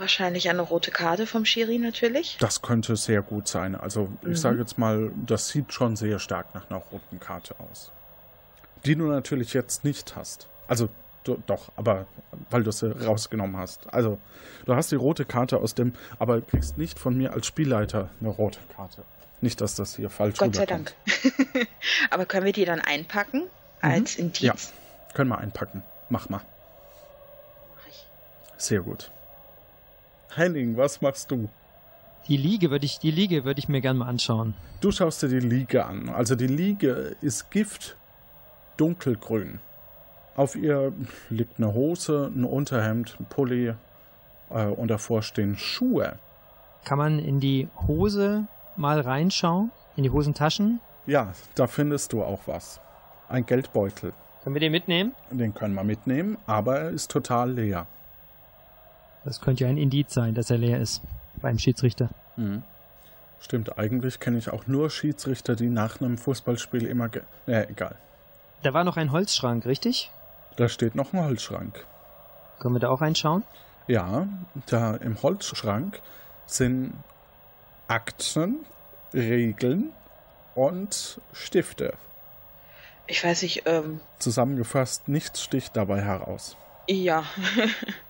[0.00, 2.38] Wahrscheinlich eine rote Karte vom Schiri natürlich.
[2.40, 3.74] Das könnte sehr gut sein.
[3.74, 4.34] Also ich Mhm.
[4.36, 7.92] sage jetzt mal, das sieht schon sehr stark nach einer roten Karte aus.
[8.86, 10.48] Die du natürlich jetzt nicht hast.
[10.68, 10.88] Also
[11.24, 12.06] do, doch, aber
[12.48, 13.92] weil du sie rausgenommen hast.
[13.92, 14.18] Also
[14.64, 18.30] du hast die rote Karte aus dem, aber kriegst nicht von mir als Spielleiter eine
[18.30, 19.02] rote Karte.
[19.42, 20.64] Nicht, dass das hier falsch Gott sei.
[20.66, 20.94] Dank.
[22.10, 23.42] Aber können wir die dann einpacken
[23.82, 24.40] als Indiz?
[24.40, 24.46] Mhm.
[24.46, 24.54] Ja,
[25.14, 25.82] können wir einpacken.
[26.10, 26.40] Mach mal.
[27.76, 28.06] Mach ich.
[28.58, 29.10] Sehr gut.
[30.34, 31.48] Henning, was machst du?
[32.28, 34.54] Die Liege würde ich, die Liege würde ich mir gerne mal anschauen.
[34.80, 36.08] Du schaust dir die Liege an.
[36.08, 37.96] Also die Liege ist Gift
[38.76, 39.60] dunkelgrün.
[40.36, 40.92] Auf ihr
[41.28, 43.74] liegt eine Hose, ein Unterhemd, ein Pulli
[44.50, 46.18] äh, und davor stehen Schuhe.
[46.84, 49.70] Kann man in die Hose mal reinschauen?
[49.96, 50.80] In die Hosentaschen?
[51.06, 52.80] Ja, da findest du auch was.
[53.28, 54.12] Ein Geldbeutel.
[54.42, 55.14] Können wir den mitnehmen?
[55.30, 57.86] Den können wir mitnehmen, aber er ist total leer.
[59.24, 61.02] Das könnte ja ein Indiz sein, dass er leer ist.
[61.40, 62.10] Beim Schiedsrichter.
[63.40, 67.08] Stimmt, eigentlich kenne ich auch nur Schiedsrichter, die nach einem Fußballspiel immer...
[67.08, 67.96] Ge äh, egal.
[68.62, 70.10] Da war noch ein Holzschrank, richtig?
[70.56, 71.86] Da steht noch ein Holzschrank.
[72.58, 73.44] Können wir da auch reinschauen?
[73.86, 74.28] Ja,
[74.66, 76.00] da im Holzschrank
[76.46, 76.92] sind
[77.88, 78.66] Akten,
[79.14, 79.90] Regeln
[80.54, 81.94] und Stifte.
[83.06, 86.56] Ich weiß nicht, ähm, Zusammengefasst, nichts sticht dabei heraus.
[86.86, 87.24] ja.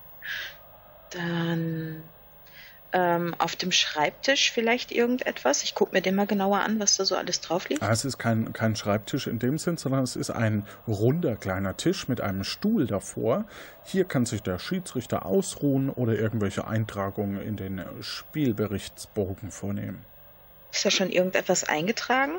[1.10, 2.02] dann
[2.92, 5.62] ähm, auf dem Schreibtisch vielleicht irgendetwas.
[5.62, 7.82] Ich gucke mir den mal genauer an, was da so alles drauf liegt.
[7.82, 11.76] Ah, Es ist kein, kein Schreibtisch in dem Sinn, sondern es ist ein runder kleiner
[11.76, 13.44] Tisch mit einem Stuhl davor.
[13.84, 20.04] Hier kann sich der Schiedsrichter ausruhen oder irgendwelche Eintragungen in den Spielberichtsbogen vornehmen.
[20.72, 22.32] Ist da schon irgendetwas eingetragen?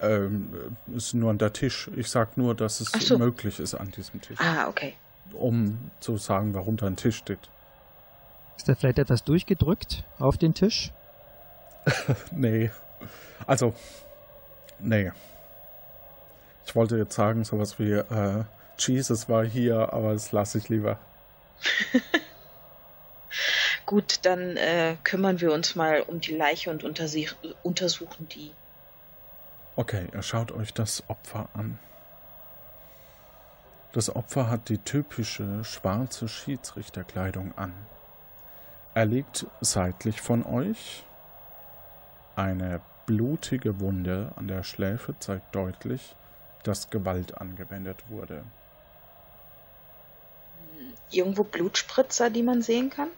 [0.00, 1.90] Ähm, ist nur der Tisch.
[1.96, 3.18] Ich sag nur, dass es so.
[3.18, 4.94] möglich ist an diesem Tisch, Ah, okay.
[5.32, 7.50] Um zu sagen, warum da ein Tisch steht.
[8.56, 10.92] Ist da vielleicht etwas durchgedrückt auf den Tisch?
[12.32, 12.70] Nee.
[13.46, 13.74] Also,
[14.80, 15.12] nee.
[16.64, 18.44] Ich wollte jetzt sagen, sowas wie, äh,
[18.78, 20.98] Jesus war hier, aber das lasse ich lieber.
[23.86, 28.50] Gut, dann äh, kümmern wir uns mal um die Leiche und untersuchen die.
[29.76, 31.78] Okay, ihr schaut euch das Opfer an.
[33.96, 37.72] Das Opfer hat die typische schwarze Schiedsrichterkleidung an.
[38.92, 41.06] Er liegt seitlich von euch.
[42.34, 46.14] Eine blutige Wunde an der Schläfe zeigt deutlich,
[46.62, 48.44] dass Gewalt angewendet wurde.
[51.10, 53.08] Irgendwo Blutspritzer, die man sehen kann?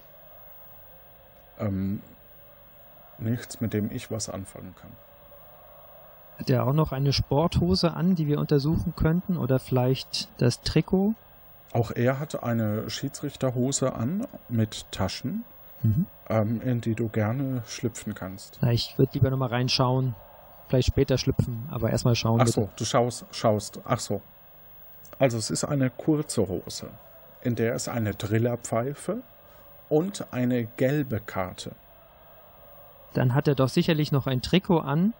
[1.58, 2.00] Ähm,
[3.18, 4.92] nichts, mit dem ich was anfangen kann.
[6.38, 9.36] Hat er auch noch eine Sporthose an, die wir untersuchen könnten?
[9.36, 11.14] Oder vielleicht das Trikot?
[11.72, 15.44] Auch er hat eine Schiedsrichterhose an mit Taschen,
[15.82, 16.06] Mhm.
[16.28, 18.58] ähm, in die du gerne schlüpfen kannst.
[18.62, 20.14] Na, ich würde lieber nochmal reinschauen.
[20.68, 22.40] Vielleicht später schlüpfen, aber erstmal schauen.
[22.40, 22.60] Ach bitte.
[22.62, 23.80] so, du schaust, schaust.
[23.84, 24.20] Ach so.
[25.18, 26.88] Also es ist eine kurze Hose,
[27.42, 29.18] in der ist eine Drillerpfeife
[29.88, 31.72] und eine gelbe Karte.
[33.14, 35.14] Dann hat er doch sicherlich noch ein Trikot an.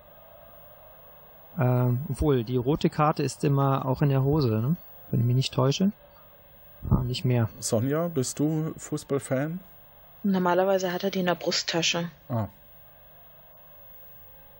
[1.59, 4.77] Ähm, obwohl, die rote Karte ist immer auch in der Hose, ne?
[5.11, 5.93] Wenn ich mich nicht täusche.
[6.91, 7.49] Ah, nicht mehr.
[7.59, 9.59] Sonja, bist du Fußballfan?
[10.23, 12.11] Normalerweise hat er die in der Brusttasche.
[12.29, 12.47] Ah.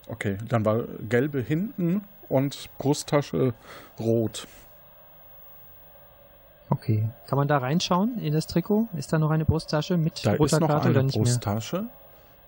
[0.09, 3.53] Okay, dann war gelbe hinten und Brusttasche
[4.01, 4.47] rot.
[6.71, 7.09] Okay.
[7.27, 8.89] Kann man da reinschauen in das Trikot?
[8.97, 11.85] Ist da noch eine Brusttasche mit Da roter ist noch Karte oder eine nicht Brusttasche,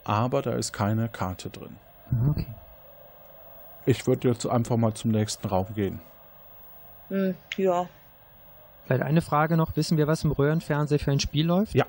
[0.04, 1.76] aber da ist keine Karte drin.
[2.10, 2.20] mehr?
[2.26, 2.46] Ah, Okay.
[3.86, 6.00] Ich würde jetzt einfach mal zum nächsten Raum gehen.
[7.08, 7.88] Hm, ja.
[8.84, 9.76] Vielleicht eine Frage noch.
[9.76, 11.74] Wissen wir, was im Röhrenfernseher für ein Spiel läuft?
[11.74, 11.86] Ja.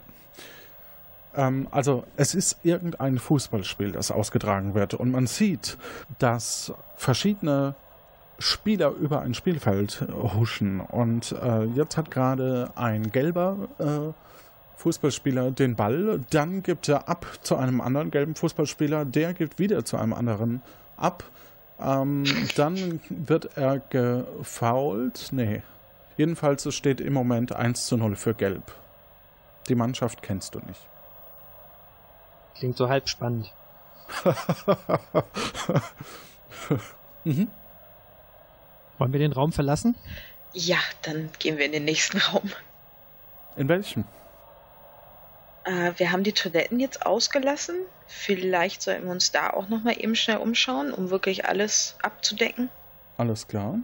[1.35, 5.77] Ähm, also es ist irgendein Fußballspiel, das ausgetragen wird und man sieht,
[6.19, 7.75] dass verschiedene
[8.39, 14.13] Spieler über ein Spielfeld huschen und äh, jetzt hat gerade ein gelber äh,
[14.77, 19.85] Fußballspieler den Ball, dann gibt er ab zu einem anderen gelben Fußballspieler, der gibt wieder
[19.85, 20.61] zu einem anderen
[20.97, 21.23] ab,
[21.83, 22.23] ähm,
[22.55, 25.63] dann wird er gefoult, nee,
[26.17, 28.73] jedenfalls es steht im Moment 1 zu 0 für gelb.
[29.67, 30.81] Die Mannschaft kennst du nicht.
[32.55, 33.53] Klingt so halb spannend.
[37.23, 37.47] mhm.
[38.97, 39.95] Wollen wir den Raum verlassen?
[40.53, 42.51] Ja, dann gehen wir in den nächsten Raum.
[43.55, 44.05] In welchem?
[45.65, 47.75] Äh, wir haben die Toiletten jetzt ausgelassen.
[48.07, 52.69] Vielleicht sollten wir uns da auch nochmal eben schnell umschauen, um wirklich alles abzudecken.
[53.17, 53.79] Alles klar.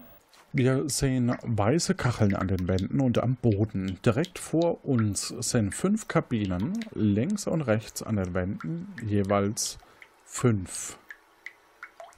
[0.53, 3.99] Wir sehen weiße Kacheln an den Wänden und am Boden.
[4.03, 9.78] Direkt vor uns sind fünf Kabinen, links und rechts an den Wänden jeweils
[10.25, 10.97] fünf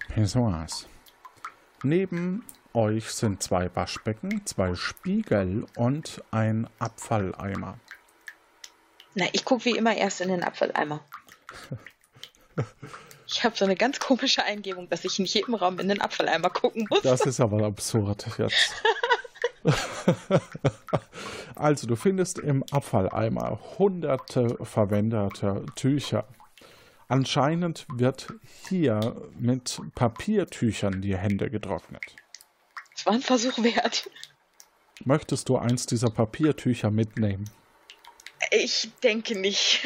[0.10, 0.88] Pissoirs.
[1.84, 7.80] Neben euch sind zwei Waschbecken, zwei Spiegel und ein Abfalleimer.
[9.16, 11.02] Na, ich gucke wie immer erst in den Abfalleimer.
[13.28, 16.50] Ich habe so eine ganz komische Eingebung, dass ich in jedem Raum in den Abfalleimer
[16.50, 17.02] gucken muss.
[17.02, 18.74] Das ist aber absurd jetzt.
[21.56, 26.26] also, du findest im Abfalleimer hunderte verwendete Tücher.
[27.08, 28.34] Anscheinend wird
[28.68, 32.04] hier mit Papiertüchern die Hände getrocknet.
[32.96, 34.10] Es war ein Versuch wert.
[35.06, 37.50] Möchtest du eins dieser Papiertücher mitnehmen?
[38.52, 39.86] Ich denke nicht.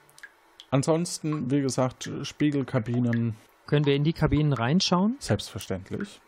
[0.70, 3.36] Ansonsten, wie gesagt, Spiegelkabinen.
[3.66, 5.16] Können wir in die Kabinen reinschauen?
[5.18, 6.20] Selbstverständlich.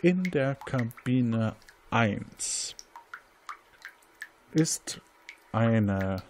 [0.00, 1.54] In der Kabine
[1.90, 2.74] 1
[4.52, 5.00] ist
[5.52, 6.22] eine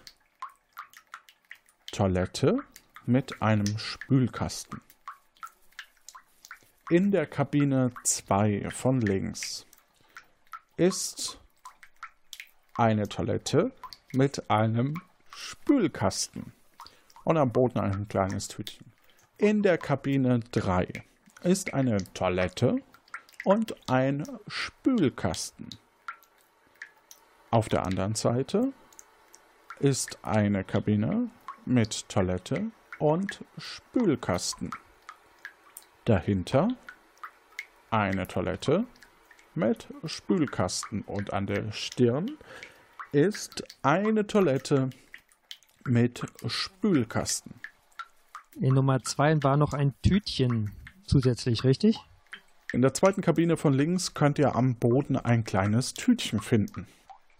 [1.91, 2.59] Toilette
[3.05, 4.81] mit einem Spülkasten.
[6.89, 9.65] In der Kabine 2 von links
[10.77, 11.39] ist
[12.75, 13.71] eine Toilette
[14.13, 15.01] mit einem
[15.33, 16.53] Spülkasten
[17.23, 18.91] und am Boden ein kleines Tütchen.
[19.37, 21.03] In der Kabine 3
[21.43, 22.81] ist eine Toilette
[23.43, 25.69] und ein Spülkasten.
[27.49, 28.71] Auf der anderen Seite
[29.79, 31.29] ist eine Kabine
[31.65, 34.69] mit Toilette und Spülkasten.
[36.05, 36.69] Dahinter
[37.89, 38.85] eine Toilette
[39.55, 42.37] mit Spülkasten und an der Stirn
[43.11, 44.89] ist eine Toilette
[45.85, 47.53] mit Spülkasten.
[48.59, 50.71] In Nummer 2 war noch ein Tütchen
[51.05, 51.97] zusätzlich, richtig?
[52.73, 56.87] In der zweiten Kabine von links könnt ihr am Boden ein kleines Tütchen finden.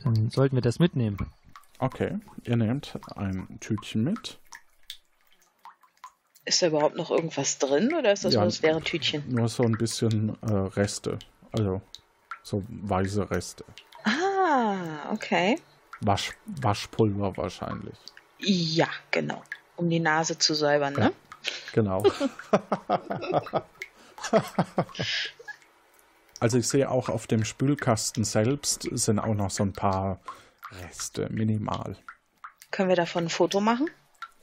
[0.03, 1.32] Dann sollten wir das mitnehmen.
[1.80, 4.39] Okay, ihr nehmt ein Tütchen mit.
[6.43, 8.39] Ist da überhaupt noch irgendwas drin oder ist das Ja.
[8.41, 9.24] nur das leere Tütchen?
[9.30, 11.19] Nur so ein bisschen äh, Reste.
[11.51, 11.82] Also
[12.43, 13.63] so weiße Reste.
[14.51, 15.57] Ah, okay.
[16.01, 17.97] Wasch, Waschpulver wahrscheinlich.
[18.39, 19.41] Ja, genau.
[19.77, 21.13] Um die Nase zu säubern, ne?
[21.73, 22.03] Genau.
[26.39, 30.19] also ich sehe auch auf dem Spülkasten selbst sind auch noch so ein paar
[30.71, 31.95] Reste, minimal.
[32.71, 33.89] Können wir davon ein Foto machen?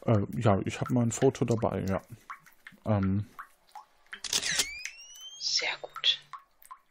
[0.07, 2.01] Äh, ja, ich habe mal ein Foto dabei, ja.
[2.87, 3.27] Ähm,
[5.39, 6.21] Sehr gut.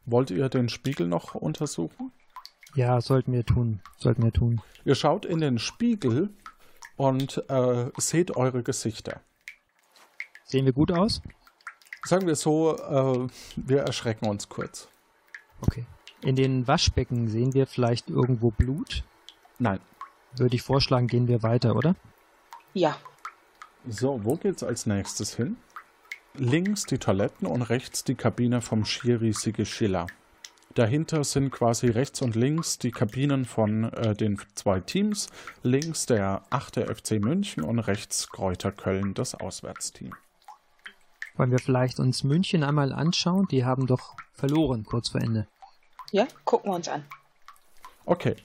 [0.04, 2.12] wollt ihr den Spiegel noch untersuchen?
[2.74, 3.80] Ja, sollten wir tun.
[3.96, 4.60] Sollten wir tun.
[4.84, 6.30] Ihr schaut in den Spiegel
[6.96, 9.20] und äh, seht eure Gesichter.
[10.44, 11.22] Sehen wir gut aus?
[12.04, 14.88] Sagen wir so, äh, wir erschrecken uns kurz.
[15.60, 15.84] Okay.
[16.22, 19.04] In den Waschbecken sehen wir vielleicht irgendwo Blut.
[19.58, 19.80] Nein.
[20.36, 21.96] Würde ich vorschlagen, gehen wir weiter, oder?
[22.74, 22.96] Ja.
[23.86, 25.56] So, wo geht's als nächstes hin?
[26.34, 30.06] Links die Toiletten und rechts die Kabine vom Schiri Schiller.
[30.74, 35.28] Dahinter sind quasi rechts und links die Kabinen von äh, den zwei Teams.
[35.62, 36.76] Links der 8.
[36.76, 40.14] FC München und rechts Kräuter Köln, das Auswärtsteam.
[41.36, 43.46] Wollen wir vielleicht uns München einmal anschauen?
[43.50, 45.46] Die haben doch verloren kurz vor Ende.
[46.10, 47.04] Ja, gucken wir uns an.
[48.06, 48.36] Okay,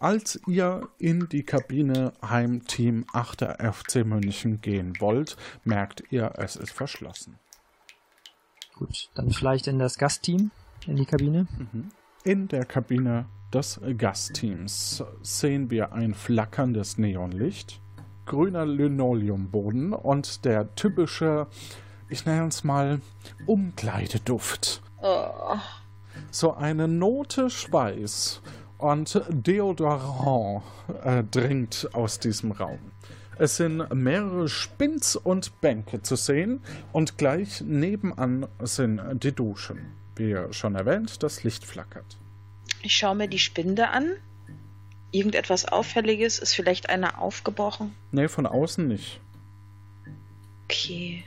[0.00, 3.42] als ihr in die Kabine Heimteam 8.
[3.58, 7.38] FC München gehen wollt, merkt ihr, es ist verschlossen.
[8.76, 10.50] Gut, dann vielleicht in das Gastteam,
[10.86, 11.46] in die Kabine.
[12.24, 17.80] In der Kabine des Gastteams sehen wir ein flackerndes Neonlicht,
[18.26, 21.46] grüner Linoleumboden und der typische,
[22.08, 23.00] ich nenne es mal,
[23.46, 24.82] Umkleideduft.
[25.02, 25.56] Oh,
[26.30, 28.42] So eine Note Schweiß
[28.78, 30.62] und Deodorant
[31.04, 32.78] äh, dringt aus diesem Raum.
[33.38, 36.60] Es sind mehrere Spins und Bänke zu sehen
[36.92, 39.99] und gleich nebenan sind die Duschen.
[40.20, 42.18] Wie schon erwähnt, das Licht flackert.
[42.82, 44.12] ich schaue mir die Spinde an.
[45.12, 46.38] Irgendetwas Auffälliges?
[46.38, 47.94] Ist vielleicht einer aufgebrochen?
[48.12, 49.18] Nee, von außen nicht.
[50.64, 51.24] Okay.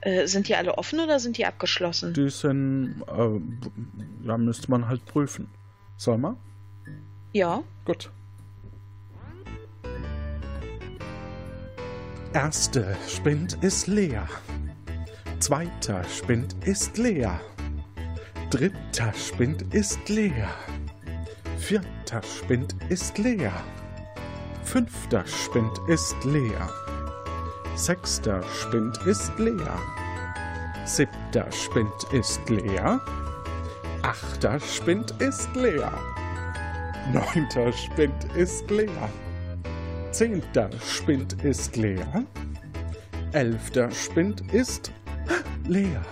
[0.00, 2.14] Äh, sind die alle offen oder sind die abgeschlossen?
[2.14, 5.50] Die sind, äh, ja, müsste man halt prüfen.
[5.98, 6.38] Soll man?
[7.32, 7.62] Ja.
[7.84, 8.10] Gut.
[12.32, 14.26] Erster Spind ist leer.
[15.38, 17.38] Zweiter Spind ist leer.
[18.50, 20.48] Dritter Spind ist leer.
[21.56, 23.52] Vierter Spind ist leer.
[24.64, 26.68] Fünfter Spind ist leer.
[27.76, 29.78] Sechster Spind ist leer.
[30.84, 33.00] Siebter Spind ist leer.
[34.02, 35.92] Achter Spind ist leer.
[37.12, 39.08] Neunter Spind ist leer.
[40.10, 42.24] Zehnter Spind ist leer.
[43.30, 44.90] Elfter Spind ist
[45.68, 46.04] leer.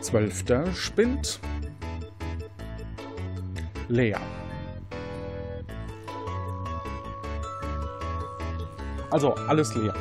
[0.00, 1.40] Zwölfter Spind
[3.88, 4.20] leer.
[9.10, 9.94] Also alles leer.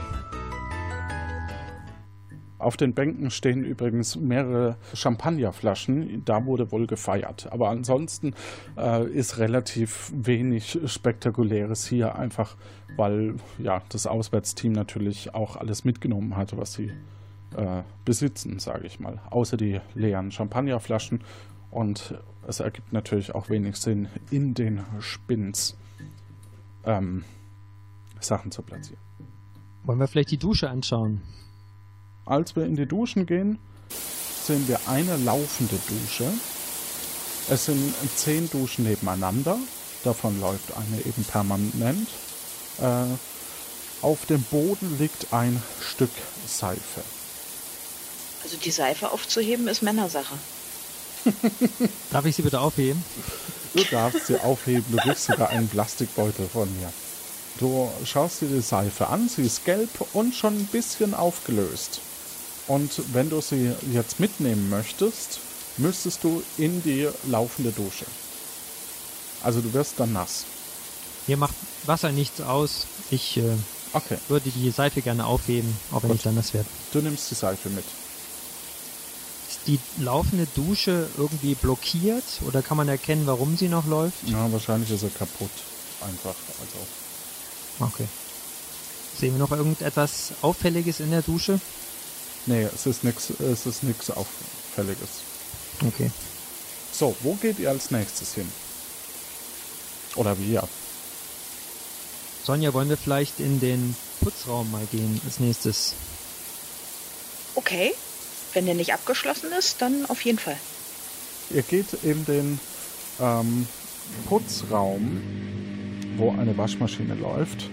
[2.60, 6.24] Auf den Bänken stehen übrigens mehrere Champagnerflaschen.
[6.26, 7.48] Da wurde wohl gefeiert.
[7.52, 8.34] Aber ansonsten
[8.78, 12.56] äh, ist relativ wenig Spektakuläres hier, einfach
[12.98, 16.92] weil ja das Auswärtsteam natürlich auch alles mitgenommen hat, was sie
[17.56, 19.22] äh, besitzen, sage ich mal.
[19.30, 21.24] Außer die leeren Champagnerflaschen.
[21.72, 22.16] Und
[22.48, 25.78] es ergibt natürlich auch wenig Sinn, in den Spins
[26.86, 27.24] ähm,
[28.20, 29.02] Sachen zu platzieren.
[29.84, 31.22] Wollen wir vielleicht die Dusche anschauen?
[32.26, 36.32] Als wir in die Duschen gehen, sehen wir eine laufende Dusche.
[37.50, 39.58] Es sind zehn Duschen nebeneinander.
[40.04, 42.10] Davon läuft eine eben permanent.
[42.80, 43.06] Äh,
[44.02, 46.12] auf dem Boden liegt ein Stück
[46.46, 47.02] Seife.
[48.48, 50.34] Also die Seife aufzuheben ist Männersache.
[52.12, 53.04] Darf ich sie bitte aufheben?
[53.74, 54.86] Du darfst sie aufheben.
[54.90, 56.94] Du kriegst sogar einen Plastikbeutel von mir.
[57.60, 62.00] Du schaust dir die Seife an, sie ist gelb und schon ein bisschen aufgelöst.
[62.68, 65.40] Und wenn du sie jetzt mitnehmen möchtest,
[65.76, 68.06] müsstest du in die laufende Dusche.
[69.44, 70.46] Also du wirst dann nass.
[71.26, 72.86] Hier macht Wasser nichts aus.
[73.12, 73.42] Ich äh,
[73.92, 76.18] Okay, würde die Seife gerne aufheben, auch wenn Gut.
[76.20, 76.70] ich dann nass werde.
[76.94, 77.84] du nimmst die Seife mit.
[79.68, 84.28] Die laufende Dusche irgendwie blockiert oder kann man erkennen, warum sie noch läuft?
[84.28, 85.52] Ja, wahrscheinlich ist er kaputt.
[86.02, 86.36] Einfach.
[86.62, 87.92] Also.
[87.92, 88.08] Okay.
[89.20, 91.60] Sehen wir noch irgendetwas Auffälliges in der Dusche?
[92.46, 95.10] Nee, es ist nichts es ist nix Auffälliges.
[95.86, 96.12] Okay.
[96.94, 98.50] So, wo geht ihr als nächstes hin?
[100.16, 100.68] Oder wir?
[102.44, 105.94] Sonja, wollen wir vielleicht in den Putzraum mal gehen als nächstes?
[107.56, 107.94] Okay,
[108.54, 110.58] wenn der nicht abgeschlossen ist, dann auf jeden Fall.
[111.50, 112.60] Ihr geht in den
[113.22, 113.68] ähm,
[114.28, 115.22] Putzraum,
[116.18, 117.70] wo eine Waschmaschine läuft.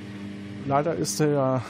[0.66, 1.62] Leider ist der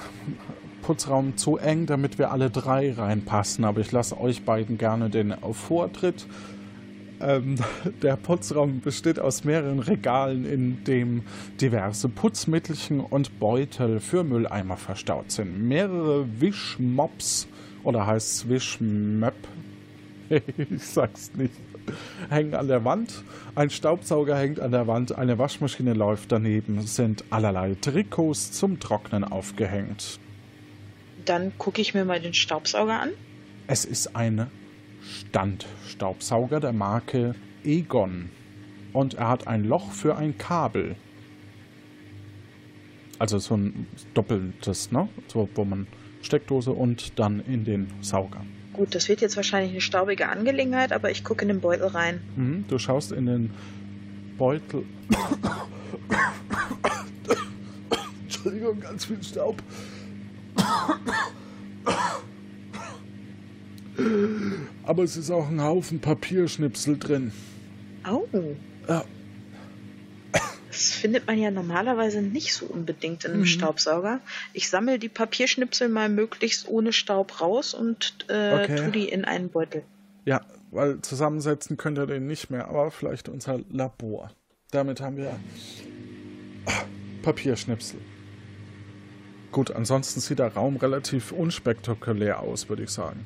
[0.83, 5.35] Putzraum zu eng, damit wir alle drei reinpassen, aber ich lasse euch beiden gerne den
[5.53, 6.27] Vortritt.
[7.21, 7.57] Ähm,
[8.03, 11.23] der Putzraum besteht aus mehreren Regalen, in dem
[11.61, 15.67] diverse Putzmittelchen und Beutel für Mülleimer verstaut sind.
[15.67, 17.49] Mehrere Wischmops
[17.85, 19.35] oder heißt es Wischmöpp?
[20.31, 21.55] ich sag's nicht.
[22.31, 23.23] Hängen an der Wand.
[23.55, 25.17] Ein Staubsauger hängt an der Wand.
[25.17, 26.81] Eine Waschmaschine läuft daneben.
[26.87, 30.19] Sind allerlei Trikots zum Trocknen aufgehängt.
[31.25, 33.11] Dann gucke ich mir mal den Staubsauger an.
[33.67, 34.47] Es ist ein
[35.03, 38.31] Standstaubsauger der Marke Egon.
[38.93, 40.97] Und er hat ein Loch für ein Kabel.
[43.19, 45.09] Also so ein doppeltes, ne?
[45.29, 45.87] So, wo man
[46.25, 48.45] Steckdose und dann in den Sauger.
[48.73, 52.21] Gut, das wird jetzt wahrscheinlich eine staubige Angelegenheit, aber ich gucke in den Beutel rein.
[52.37, 53.51] Mhm, du schaust in den
[54.37, 54.85] Beutel.
[58.25, 59.63] Entschuldigung, ganz viel Staub.
[64.83, 67.33] Aber es ist auch ein Haufen Papierschnipsel drin.
[68.11, 68.27] Oh,
[68.89, 69.05] Ja,
[70.75, 74.21] das findet man ja normalerweise nicht so unbedingt in einem Staubsauger.
[74.53, 78.77] Ich sammle die Papierschnipsel mal möglichst ohne Staub raus und äh, Okay.
[78.77, 79.83] tu die in einen Beutel.
[80.25, 84.33] ja, weil zusammensetzen könnt ihr den nicht mehr, aber vielleicht unser Labor.
[84.73, 85.37] Damit haben wir
[87.23, 88.01] Papierschnipsel.
[89.53, 93.25] Gut, ansonsten sieht der Raum relativ unspektakulär aus, würde ich sagen.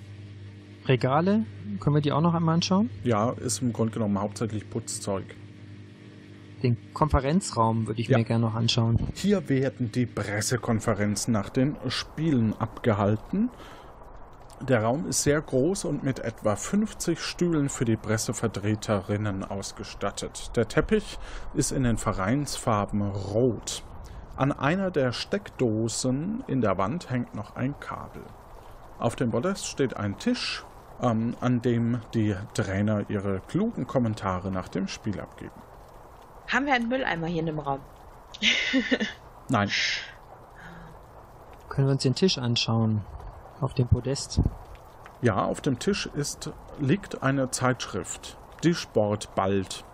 [0.86, 1.44] Regale,
[1.80, 2.90] können wir die auch noch einmal anschauen?
[3.04, 5.24] Ja, ist im Grunde genommen hauptsächlich Putzzeug.
[6.62, 8.18] Den Konferenzraum würde ich Ja.
[8.18, 8.98] mir gerne noch anschauen.
[9.14, 13.50] Hier werden die Pressekonferenzen nach den Spielen abgehalten.
[14.60, 20.50] Der Raum ist sehr groß und mit etwa 50 Stühlen für die Pressevertreterinnen ausgestattet.
[20.56, 21.18] Der Teppich
[21.54, 23.84] ist in den Vereinsfarben rot.
[24.36, 28.22] An einer der Steckdosen in der Wand hängt noch ein Kabel.
[28.98, 30.64] Auf dem Podest steht ein Tisch,
[31.00, 35.52] ähm, an dem die Trainer ihre klugen Kommentare nach dem Spiel abgeben.
[36.48, 37.80] Haben wir einen Mülleimer hier in dem Raum?
[39.48, 39.70] Nein,
[41.68, 43.02] Können wir uns den Tisch anschauen?
[43.60, 44.40] Auf dem Podest.
[45.20, 48.36] Ja, auf dem Tisch ist, liegt eine Zeitschrift.
[48.62, 49.84] Die Sport bald.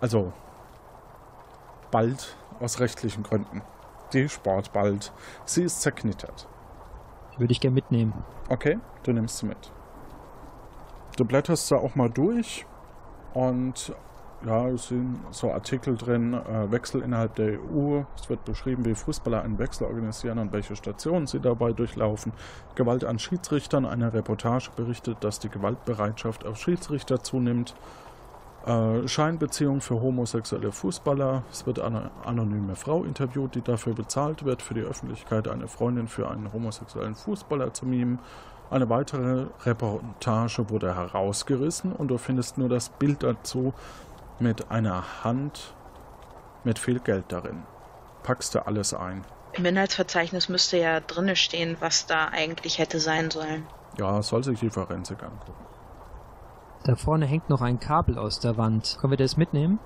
[0.00, 0.32] Also
[1.90, 3.62] bald aus rechtlichen Gründen.
[4.12, 5.12] Die Sport bald.
[5.44, 6.48] Sie ist zerknittert.
[7.34, 8.14] Die würde ich gerne mitnehmen.
[8.48, 9.72] Okay, du nimmst sie mit.
[11.16, 12.64] du blätterst da auch mal durch
[13.34, 13.92] und
[14.46, 18.02] ja, es sind so Artikel drin, äh, Wechsel innerhalb der EU.
[18.16, 22.32] Es wird beschrieben, wie Fußballer einen Wechsel organisieren und welche Stationen sie dabei durchlaufen.
[22.76, 23.84] Gewalt an Schiedsrichtern.
[23.84, 27.74] Eine Reportage berichtet, dass die Gewaltbereitschaft auf Schiedsrichter zunimmt.
[28.64, 31.42] Äh, Scheinbeziehung für homosexuelle Fußballer.
[31.50, 36.06] Es wird eine anonyme Frau interviewt, die dafür bezahlt wird, für die Öffentlichkeit eine Freundin
[36.06, 38.20] für einen homosexuellen Fußballer zu mimen.
[38.70, 43.72] Eine weitere Reportage wurde herausgerissen und du findest nur das Bild dazu
[44.40, 45.74] mit einer Hand
[46.64, 47.62] mit viel Geld darin.
[48.22, 49.24] Packst du alles ein.
[49.52, 53.66] Im Inhaltsverzeichnis müsste ja drinne stehen, was da eigentlich hätte sein sollen.
[53.96, 55.64] Ja, soll sich die Forensik angucken.
[56.84, 58.98] Da vorne hängt noch ein Kabel aus der Wand.
[59.00, 59.78] Können wir das mitnehmen?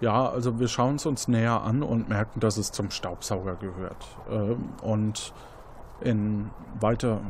[0.00, 4.06] Ja, also wir schauen es uns näher an und merken, dass es zum Staubsauger gehört.
[4.30, 5.34] Ähm, und
[6.00, 7.20] in weiter,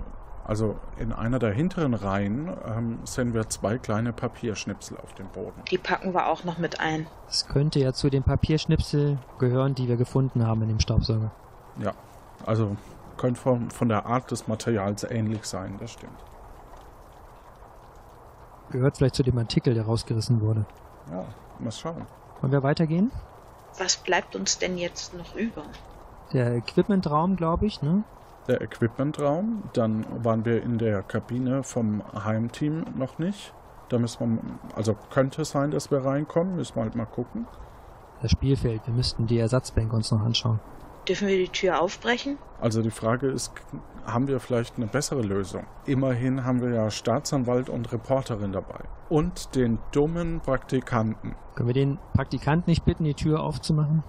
[0.51, 5.63] also in einer der hinteren Reihen ähm, sehen wir zwei kleine Papierschnipsel auf dem Boden.
[5.71, 7.07] Die packen wir auch noch mit ein.
[7.29, 11.31] Das könnte ja zu den Papierschnipsel gehören, die wir gefunden haben in dem Staubsauger.
[11.79, 11.93] Ja,
[12.45, 12.77] also
[13.17, 16.19] könnte von, von der Art des Materials ähnlich sein, das stimmt.
[18.73, 20.67] Gehört vielleicht zu dem Artikel, der rausgerissen wurde.
[21.13, 21.27] Ja,
[21.61, 22.07] mal schauen.
[22.41, 23.13] Wollen wir weitergehen?
[23.79, 25.63] Was bleibt uns denn jetzt noch über?
[26.33, 28.03] Der Equipmentraum, glaube ich, ne?
[28.51, 33.55] Der Equipmentraum, dann waren wir in der Kabine vom Heimteam noch nicht.
[33.91, 37.47] Da müssen wir, also könnte es sein, dass wir reinkommen, müssen wir halt mal gucken.
[38.21, 40.59] Das Spielfeld, wir müssten die Ersatzbänke uns noch anschauen.
[41.07, 42.39] Dürfen wir die Tür aufbrechen?
[42.61, 43.53] Also die Frage ist,
[44.05, 45.65] haben wir vielleicht eine bessere Lösung?
[45.87, 48.81] Immerhin haben wir ja Staatsanwalt und Reporterin dabei.
[49.11, 51.37] Und den dummen Praktikanten.
[51.55, 54.03] Können wir den Praktikanten nicht bitten, die Tür aufzumachen?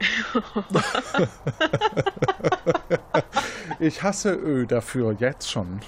[3.78, 5.80] ich hasse Ö dafür, jetzt schon.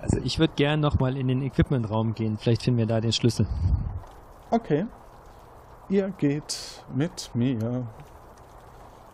[0.00, 2.38] Also ich würde gern nochmal in den Equipmentraum gehen.
[2.38, 3.46] Vielleicht finden wir da den Schlüssel.
[4.50, 4.86] Okay.
[5.88, 7.86] Ihr geht mit mir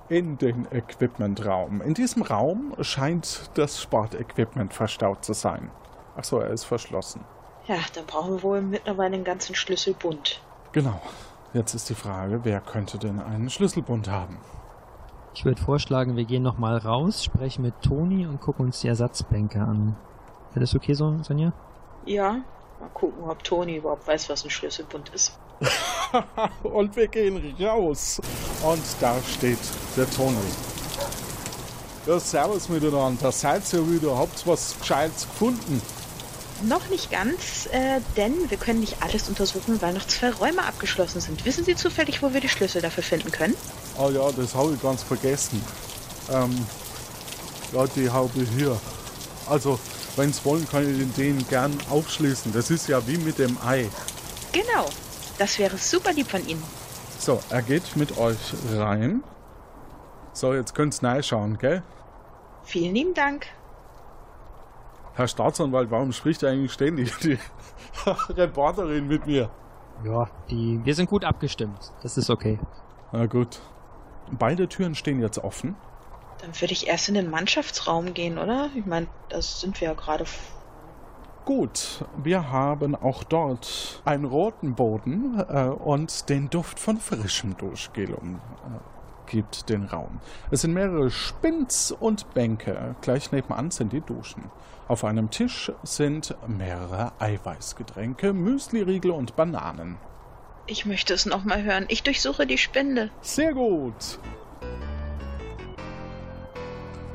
[0.09, 1.81] in den Equipmentraum.
[1.81, 5.71] In diesem Raum scheint das Sportequipment verstaut zu sein.
[6.17, 7.25] Achso, er ist verschlossen.
[7.67, 10.43] Ja, dann brauchen wir wohl mittlerweile einen ganzen Schlüsselbund.
[10.73, 11.01] Genau.
[11.55, 14.39] Jetzt ist die Frage, wer könnte denn einen Schlüsselbund haben?
[15.35, 19.61] Ich würde vorschlagen, wir gehen nochmal raus, sprechen mit Toni und gucken uns die Ersatzbänke
[19.61, 19.97] an.
[20.53, 21.53] Wäre das okay so, Sonja?
[22.07, 22.41] Ja,
[22.81, 25.39] mal gucken, ob Toni überhaupt weiß, was ein Schlüsselbund ist.
[26.63, 28.21] und wir gehen raus.
[28.65, 29.59] Und da steht
[29.95, 30.37] der Toni.
[32.07, 33.25] Ja, servus miteinander.
[33.25, 34.17] Da seid ihr wieder.
[34.17, 35.81] Habt was Gescheites gefunden?
[36.63, 41.21] Noch nicht ganz, äh, denn wir können nicht alles untersuchen, weil noch zwei Räume abgeschlossen
[41.21, 41.45] sind.
[41.45, 43.55] Wissen Sie zufällig, wo wir die Schlüssel dafür finden können?
[43.99, 45.63] Oh ja, das habe ich ganz vergessen.
[46.31, 46.67] Ähm,
[47.73, 48.81] ja, die habe ich hier.
[49.49, 49.81] Also,
[50.15, 52.53] wenn Sie wollen, kann ich den gern aufschließen.
[52.53, 53.89] Das ist ja wie mit dem Ei.
[54.53, 54.87] Genau.
[55.39, 56.63] Das wäre super lieb von Ihnen.
[57.19, 58.39] So, er geht mit euch
[58.73, 59.25] rein.
[60.33, 61.83] So, jetzt könnt's schauen, gell?
[62.65, 63.47] Vielen lieben Dank.
[65.15, 67.39] Herr Staatsanwalt, warum spricht eigentlich ständig die
[68.31, 69.51] Reporterin mit mir?
[70.05, 71.93] Ja, die, wir sind gut abgestimmt.
[72.03, 72.59] Das ist okay.
[73.13, 73.61] Na gut.
[74.31, 75.77] Beide Türen stehen jetzt offen.
[76.41, 78.71] Dann würde ich erst in den Mannschaftsraum gehen, oder?
[78.75, 80.25] Ich meine, da sind wir ja gerade.
[81.45, 88.15] Gut, wir haben auch dort einen roten Boden äh, und den Duft von frischem Duschgel
[88.15, 90.21] um, äh, gibt den Raum.
[90.51, 92.95] Es sind mehrere Spins und Bänke.
[93.03, 94.45] Gleich nebenan sind die Duschen.
[94.93, 99.97] Auf einem Tisch sind mehrere Eiweißgetränke, Müsliriegel und Bananen.
[100.67, 101.87] Ich möchte es nochmal hören.
[101.89, 103.11] Ich durchsuche die Spinde.
[103.23, 104.19] Sehr gut.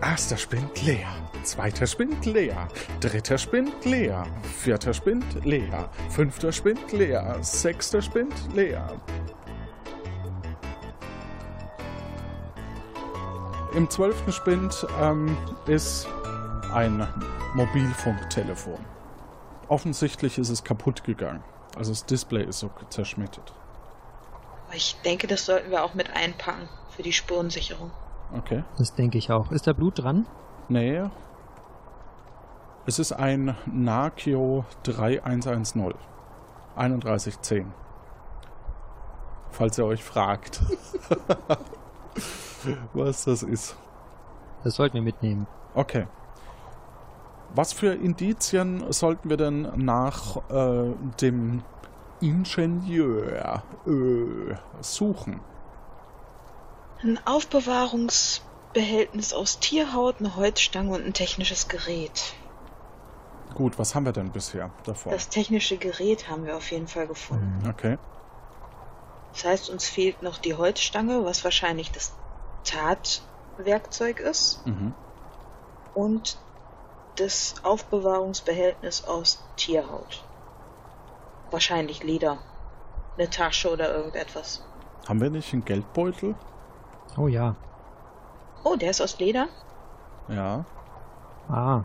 [0.02, 1.08] Erster Spind leer.
[1.44, 2.68] Zweiter Spind leer.
[3.00, 4.26] Dritter Spind leer.
[4.58, 5.92] Vierter Spind leer.
[6.10, 7.38] Fünfter Spind leer.
[7.42, 9.00] Sechster Spind leer.
[13.76, 16.08] Im zwölften Spind ähm, ist
[16.74, 17.08] ein
[17.56, 18.80] Mobilfunktelefon.
[19.68, 21.44] Offensichtlich ist es kaputt gegangen.
[21.76, 23.54] Also das Display ist so zerschmettert.
[24.74, 27.92] Ich denke, das sollten wir auch mit einpacken für die Spurensicherung.
[28.36, 28.64] Okay.
[28.78, 29.52] Das denke ich auch.
[29.52, 30.26] Ist da Blut dran?
[30.68, 31.04] Nee.
[32.86, 35.94] Es ist ein Nakio 3110.
[36.76, 37.74] 3110.
[39.52, 40.62] Falls ihr euch fragt,
[42.94, 43.76] was das ist.
[44.64, 45.48] Das sollten wir mitnehmen.
[45.74, 46.08] Okay.
[47.54, 51.62] Was für Indizien sollten wir denn nach äh, dem
[52.20, 55.40] Ingenieur äh, suchen?
[57.02, 62.34] Ein Aufbewahrungsbehältnis aus Tierhaut, eine Holzstange und ein technisches Gerät.
[63.54, 65.12] Gut, was haben wir denn bisher davor?
[65.12, 67.68] Das technische Gerät haben wir auf jeden Fall gefunden.
[67.70, 67.98] Okay.
[69.34, 72.14] Das heißt, uns fehlt noch die Holzstange, was wahrscheinlich das
[72.64, 74.66] Tatwerkzeug ist.
[74.66, 74.96] Mhm.
[75.94, 76.40] Und
[77.18, 80.24] das Aufbewahrungsbehältnis aus Tierhaut.
[81.52, 82.38] Wahrscheinlich Leder.
[83.18, 84.64] Eine Tasche oder irgendetwas.
[85.08, 86.36] Haben wir nicht einen Geldbeutel?
[87.18, 87.56] Oh ja.
[88.64, 89.48] Oh, der ist aus Leder?
[90.28, 90.66] Ja.
[91.50, 91.84] Ah.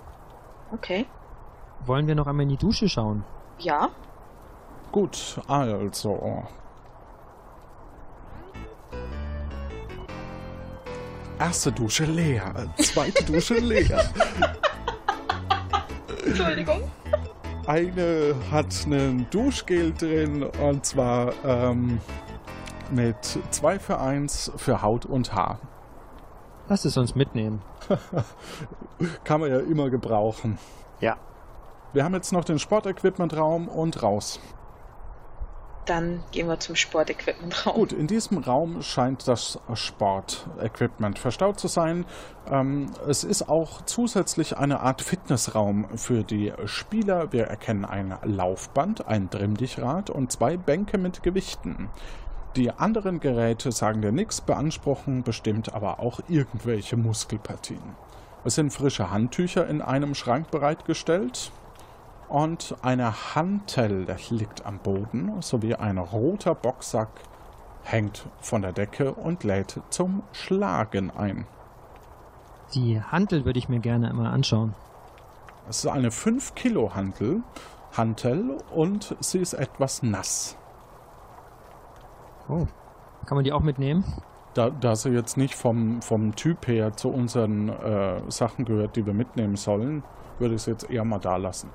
[0.72, 1.06] Okay.
[1.86, 3.24] Wollen wir noch einmal in die Dusche schauen?
[3.58, 3.90] Ja.
[4.90, 6.44] Gut, also.
[11.38, 14.04] Erste Dusche leer, zweite Dusche leer.
[16.24, 16.90] Entschuldigung.
[17.66, 22.00] Eine hat einen Duschgel drin und zwar ähm,
[22.90, 25.58] mit 2 für 1 für Haut und Haar.
[26.68, 27.62] Lass es uns mitnehmen.
[29.24, 30.58] Kann man ja immer gebrauchen.
[31.00, 31.16] Ja.
[31.92, 34.40] Wir haben jetzt noch den Sportequipmentraum und raus.
[35.86, 37.74] Dann gehen wir zum Sportequipmentraum.
[37.74, 42.04] Gut, in diesem Raum scheint das Sportequipment verstaut zu sein.
[42.48, 47.32] Ähm, es ist auch zusätzlich eine Art Fitnessraum für die Spieler.
[47.32, 51.88] Wir erkennen ein Laufband, ein Trimmdichrad und zwei Bänke mit Gewichten.
[52.54, 57.96] Die anderen Geräte sagen dir nichts, beanspruchen bestimmt aber auch irgendwelche Muskelpartien.
[58.44, 61.50] Es sind frische Handtücher in einem Schrank bereitgestellt
[62.32, 67.10] und eine Hantel liegt am Boden sowie ein roter Boxsack
[67.82, 71.46] hängt von der Decke und lädt zum Schlagen ein.
[72.74, 74.74] Die Hantel würde ich mir gerne einmal anschauen.
[75.68, 77.42] Es ist eine 5 Kilo Hantel,
[77.94, 80.56] Hantel und sie ist etwas nass.
[82.48, 82.66] Oh.
[83.26, 84.04] Kann man die auch mitnehmen?
[84.54, 89.04] Da, da sie jetzt nicht vom, vom Typ her zu unseren äh, Sachen gehört, die
[89.04, 90.02] wir mitnehmen sollen,
[90.38, 91.68] würde ich sie jetzt eher mal da lassen.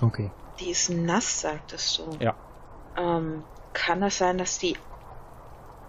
[0.00, 0.30] Okay.
[0.60, 2.16] Die ist nass, sagtest du.
[2.18, 2.34] Ja.
[2.96, 4.76] Ähm, kann das sein, dass die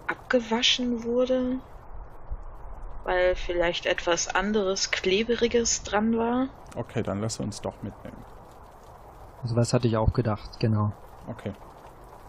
[0.06, 1.58] abgewaschen wurde?
[3.04, 6.48] Weil vielleicht etwas anderes, kleberiges dran war?
[6.74, 8.16] Okay, dann lass uns doch mitnehmen.
[9.42, 10.92] Also was hatte ich auch gedacht, genau.
[11.28, 11.52] Okay.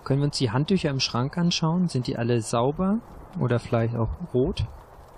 [0.03, 1.88] Können wir uns die Handtücher im Schrank anschauen?
[1.88, 2.99] Sind die alle sauber
[3.39, 4.65] oder vielleicht auch rot?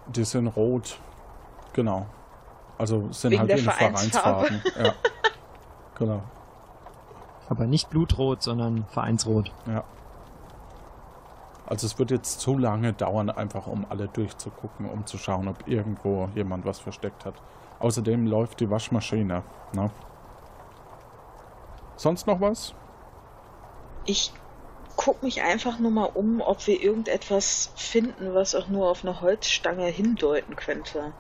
[0.08, 1.00] Die sind rot.
[1.74, 2.06] Genau.
[2.78, 4.46] Also sind Wegen halt Vereinsfarbe.
[4.48, 4.62] Vereinsfarben.
[4.86, 4.94] ja.
[5.98, 6.22] Genau.
[7.50, 9.52] Aber nicht blutrot, sondern vereinsrot.
[9.68, 9.84] Ja.
[11.66, 15.68] Also es wird jetzt zu lange dauern, einfach um alle durchzugucken, um zu schauen, ob
[15.68, 17.36] irgendwo jemand was versteckt hat.
[17.80, 19.44] Außerdem läuft die Waschmaschine.
[19.74, 19.92] Ne?
[21.98, 22.74] Sonst noch was?
[24.06, 24.32] Ich
[24.96, 29.20] guck mich einfach nur mal um, ob wir irgendetwas finden, was auch nur auf eine
[29.22, 31.12] Holzstange hindeuten könnte.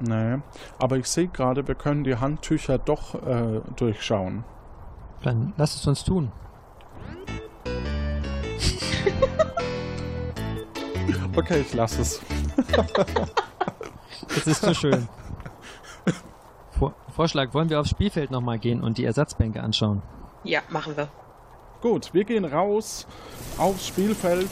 [0.00, 0.38] Nee.
[0.78, 4.44] Aber ich sehe gerade, wir können die Handtücher doch äh, durchschauen.
[5.22, 6.32] Dann lass es uns tun.
[11.36, 12.20] Okay, ich lasse es.
[14.34, 15.08] Das ist zu schön.
[16.70, 20.02] Vor Vorschlag, wollen wir aufs Spielfeld nochmal gehen und die Ersatzbänke anschauen?
[20.44, 21.08] Ja, machen wir.
[21.80, 23.06] Gut, wir gehen raus
[23.56, 24.50] aufs Spielfeld.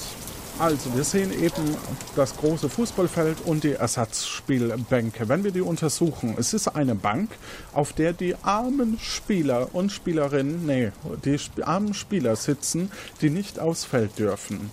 [0.59, 1.77] Also, wir sehen eben
[2.17, 5.29] das große Fußballfeld und die Ersatzspielbänke.
[5.29, 7.31] Wenn wir die untersuchen, es ist eine Bank,
[7.75, 10.93] auf der die armen Spieler und Spielerinnen, nee,
[11.27, 12.91] die armen Spieler sitzen,
[13.21, 14.71] die nicht aufs Feld dürfen.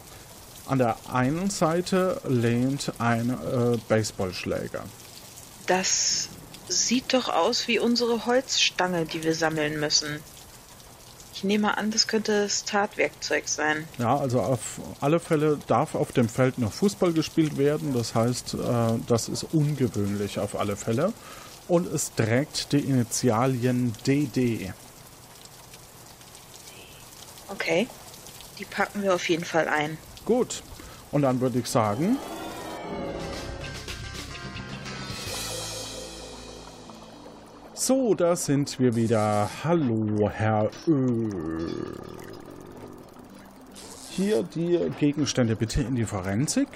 [0.67, 4.85] An der einen Seite lehnt ein äh, Baseballschläger.
[5.67, 6.29] Das
[6.69, 10.21] sieht doch aus wie unsere Holzstange, die wir sammeln müssen.
[11.33, 13.87] Ich nehme an, das könnte das Tatwerkzeug sein.
[13.97, 17.93] Ja, also auf alle Fälle darf auf dem Feld noch Fußball gespielt werden.
[17.93, 18.57] Das heißt, äh,
[19.07, 21.11] das ist ungewöhnlich auf alle Fälle.
[21.67, 24.73] Und es trägt die Initialien DD.
[27.49, 27.87] Okay.
[28.59, 29.97] Die packen wir auf jeden Fall ein.
[30.25, 30.61] Gut.
[31.11, 32.17] Und dann würde ich sagen.
[37.75, 39.49] So, da sind wir wieder.
[39.63, 41.69] Hallo, Herr Ö.
[44.11, 46.67] Hier die Gegenstände bitte in die Forensik.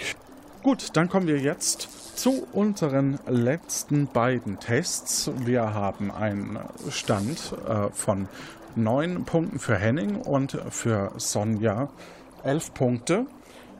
[0.63, 5.29] Gut, dann kommen wir jetzt zu unseren letzten beiden Tests.
[5.45, 6.57] Wir haben einen
[6.89, 8.27] Stand äh, von
[8.75, 11.89] neun Punkten für Henning und für Sonja
[12.43, 13.27] elf Punkte.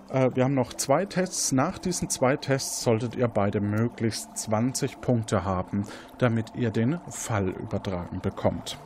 [0.10, 1.52] Äh, wir haben noch zwei Tests.
[1.52, 5.86] Nach diesen zwei Tests solltet ihr beide möglichst 20 Punkte haben,
[6.18, 8.78] damit ihr den Fall übertragen bekommt.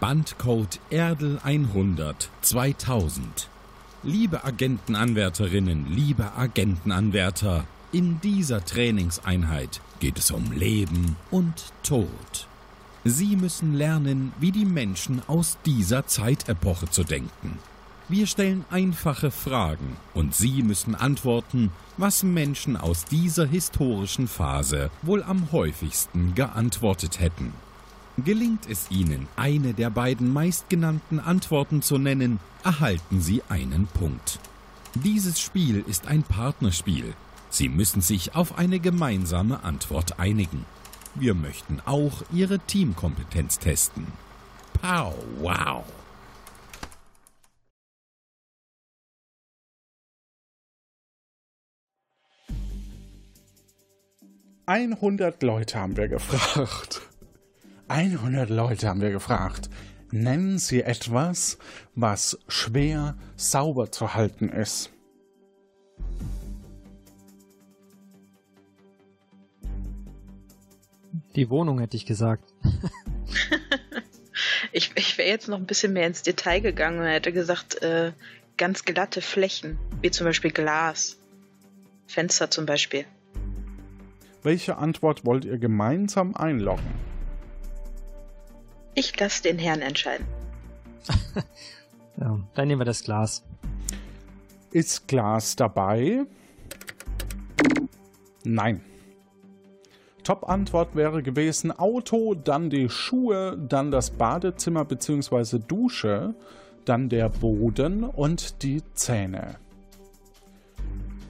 [0.00, 3.48] Bandcode Erdel 100 2000.
[4.04, 12.46] Liebe Agentenanwärterinnen, liebe Agentenanwärter, In dieser Trainingseinheit geht es um Leben und Tod.
[13.04, 17.58] Sie müssen lernen, wie die Menschen aus dieser Zeitepoche zu denken.
[18.10, 25.22] Wir stellen einfache Fragen und Sie müssen antworten, was Menschen aus dieser historischen Phase wohl
[25.22, 27.52] am häufigsten geantwortet hätten.
[28.16, 34.40] Gelingt es Ihnen, eine der beiden meistgenannten Antworten zu nennen, erhalten Sie einen Punkt.
[34.94, 37.12] Dieses Spiel ist ein Partnerspiel.
[37.50, 40.64] Sie müssen sich auf eine gemeinsame Antwort einigen.
[41.14, 44.06] Wir möchten auch Ihre Teamkompetenz testen.
[44.80, 45.84] Pow, wow!
[54.68, 57.00] Einhundert Leute haben wir gefragt.
[57.88, 59.70] 100 Leute haben wir gefragt.
[60.10, 61.56] Nennen Sie etwas,
[61.94, 64.90] was schwer sauber zu halten ist.
[71.34, 72.52] Die Wohnung hätte ich gesagt.
[74.72, 78.12] ich ich wäre jetzt noch ein bisschen mehr ins Detail gegangen und hätte gesagt, äh,
[78.58, 81.16] ganz glatte Flächen, wie zum Beispiel Glas.
[82.06, 83.06] Fenster zum Beispiel.
[84.42, 86.94] Welche Antwort wollt ihr gemeinsam einloggen?
[88.94, 90.26] Ich lasse den Herrn entscheiden.
[92.16, 93.44] ja, dann nehmen wir das Glas.
[94.70, 96.24] Ist Glas dabei?
[98.44, 98.82] Nein.
[100.24, 105.58] Top-Antwort wäre gewesen Auto, dann die Schuhe, dann das Badezimmer bzw.
[105.58, 106.34] Dusche,
[106.84, 109.56] dann der Boden und die Zähne.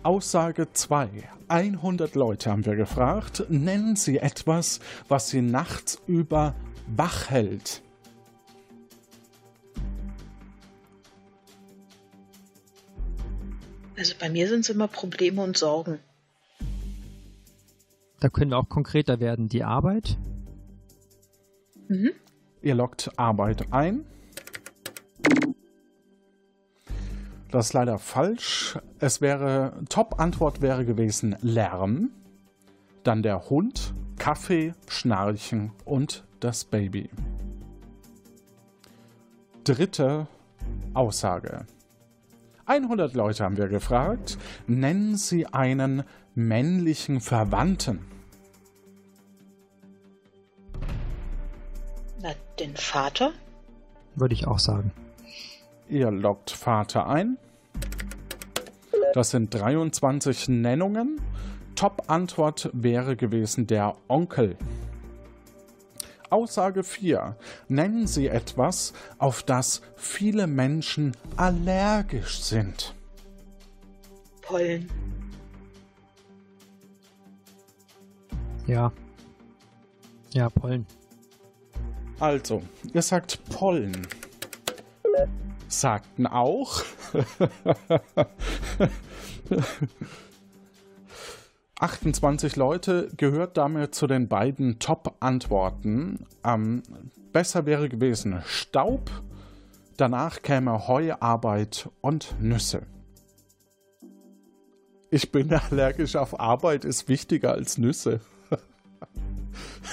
[0.09, 1.11] Aussage 2.
[1.49, 3.45] 100 Leute haben wir gefragt.
[3.51, 6.55] Nennen Sie etwas, was Sie nachts über
[6.87, 7.83] wach hält.
[13.99, 15.99] Also bei mir sind es immer Probleme und Sorgen.
[18.21, 19.51] Da können wir auch konkreter werden.
[19.51, 20.17] Die Arbeit?
[21.89, 22.13] Mhm.
[22.63, 24.07] Ihr lockt Arbeit ein.
[27.51, 28.79] Das ist leider falsch.
[28.99, 32.11] Es wäre, Top-Antwort wäre gewesen Lärm,
[33.05, 37.09] dann der Hund, Kaffee, Schnarchen und das Baby.
[39.65, 40.27] Dritte
[40.93, 41.67] Aussage.
[42.67, 44.37] 100 Leute haben wir gefragt.
[44.67, 48.01] Nennen Sie einen männlichen Verwandten.
[52.21, 52.31] Na,
[52.61, 53.33] den Vater?
[54.17, 54.93] Würde ich auch sagen.
[55.89, 57.39] Ihr loggt Vater ein.
[59.15, 61.21] Das sind 23 Nennungen.
[61.75, 64.57] Top-Antwort wäre gewesen der Onkel.
[66.29, 67.37] Aussage 4.
[67.69, 72.95] Nennen Sie etwas, auf das viele Menschen allergisch sind.
[74.43, 74.91] Pollen.
[78.67, 78.93] Ja.
[80.33, 80.87] Ja, Pollen.
[82.21, 82.63] Also,
[82.93, 84.07] ihr sagt Pollen.
[85.69, 86.83] Sagten auch.
[91.81, 96.27] 28 Leute gehört damit zu den beiden Top-Antworten.
[96.45, 96.83] Ähm,
[97.33, 99.11] besser wäre gewesen Staub,
[99.97, 102.83] danach käme Heuarbeit und Nüsse.
[105.11, 108.21] Ich bin allergisch auf Arbeit, ist wichtiger als Nüsse.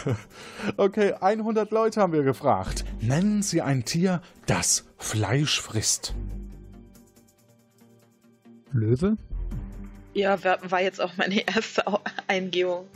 [0.77, 2.85] okay, 100 Leute haben wir gefragt.
[3.01, 6.13] Nennen Sie ein Tier, das Fleisch frisst.
[8.71, 9.17] Löwe?
[10.13, 11.83] Ja, war jetzt auch meine erste
[12.27, 12.87] Eingebung.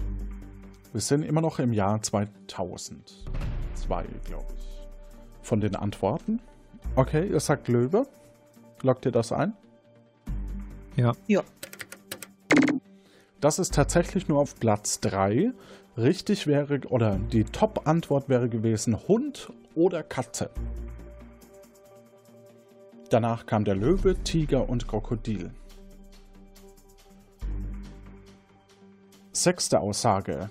[0.91, 4.88] Wir sind immer noch im Jahr 2002, glaube ich.
[5.41, 6.41] Von den Antworten.
[6.95, 8.07] Okay, ihr sagt Löwe.
[8.82, 9.53] Lockt ihr das ein?
[10.95, 11.13] Ja.
[11.28, 11.43] Ja.
[13.41, 15.53] Das ist tatsächlich nur auf Platz 3.
[15.97, 20.49] Richtig wäre, oder die Top-Antwort wäre gewesen Hund oder Katze.
[23.09, 25.51] Danach kam der Löwe, Tiger und Krokodil.
[29.31, 30.49] Sechste Aussage.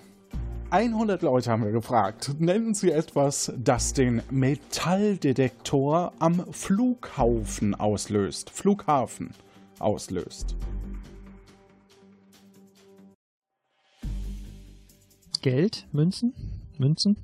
[0.71, 2.37] 100 Leute haben wir gefragt.
[2.39, 8.51] Nennen Sie etwas, das den Metalldetektor am Flughafen auslöst.
[8.51, 9.35] Flughafen
[9.79, 10.57] auslöst.
[15.43, 16.35] Geld, Münzen,
[16.79, 17.17] Münzen.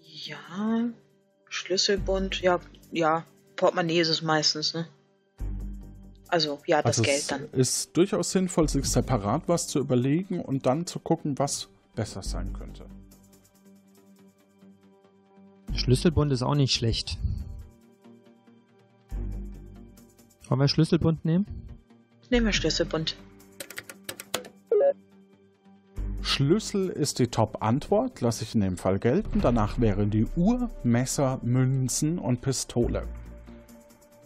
[0.00, 0.88] Ja,
[1.48, 3.24] Schlüsselbund, ja, ja,
[3.56, 4.86] Portemonnaie ist es meistens, ne?
[6.28, 7.48] Also ja, das also Geld dann.
[7.52, 12.22] Es ist durchaus sinnvoll, sich separat was zu überlegen und dann zu gucken, was besser
[12.22, 12.84] sein könnte.
[15.74, 17.18] Schlüsselbund ist auch nicht schlecht.
[20.48, 21.46] Wollen wir Schlüsselbund nehmen?
[22.30, 23.16] Nehmen wir Schlüsselbund.
[26.36, 29.40] Schlüssel ist die Top-Antwort, lasse ich in dem Fall gelten.
[29.40, 33.04] Danach wären die Uhr, Messer, Münzen und Pistole.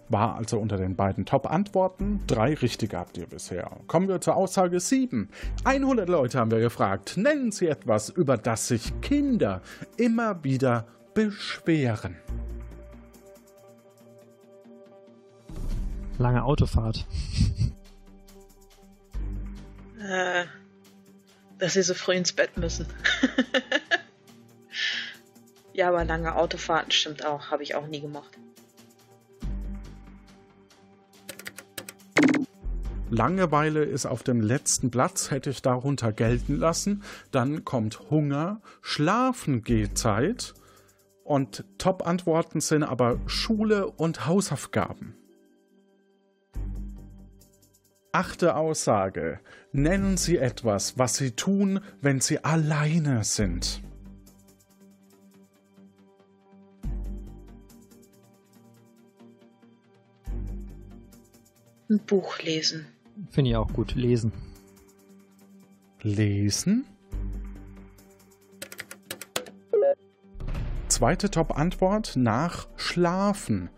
[0.09, 2.21] War also unter den beiden Top-Antworten.
[2.27, 3.71] Drei richtige habt ihr bisher.
[3.87, 5.29] Kommen wir zur Aussage 7.
[5.63, 7.17] 100 Leute haben wir gefragt.
[7.17, 9.63] Nennen Sie etwas, über das sich Kinder
[9.97, 12.17] immer wieder beschweren.
[16.19, 17.07] Lange Autofahrt.
[20.03, 20.47] Äh,
[21.61, 22.87] dass sie so früh ins Bett müssen.
[25.73, 27.51] ja, aber lange Autofahrten stimmt auch.
[27.51, 28.31] Habe ich auch nie gemacht.
[33.11, 37.03] Langeweile ist auf dem letzten Platz, hätte ich darunter gelten lassen.
[37.33, 40.55] Dann kommt Hunger, Schlafen geht Zeit
[41.25, 45.20] und Top-Antworten sind aber Schule und Hausaufgaben.
[48.13, 49.39] Achte Aussage.
[49.73, 53.83] Nennen Sie etwas, was Sie tun, wenn Sie alleine sind.
[61.89, 62.87] Ein Buch lesen.
[63.31, 63.95] Finde ich auch gut.
[63.95, 64.33] Lesen.
[66.03, 66.85] Lesen?
[70.89, 73.71] Zweite Top-Antwort nach Schlafen.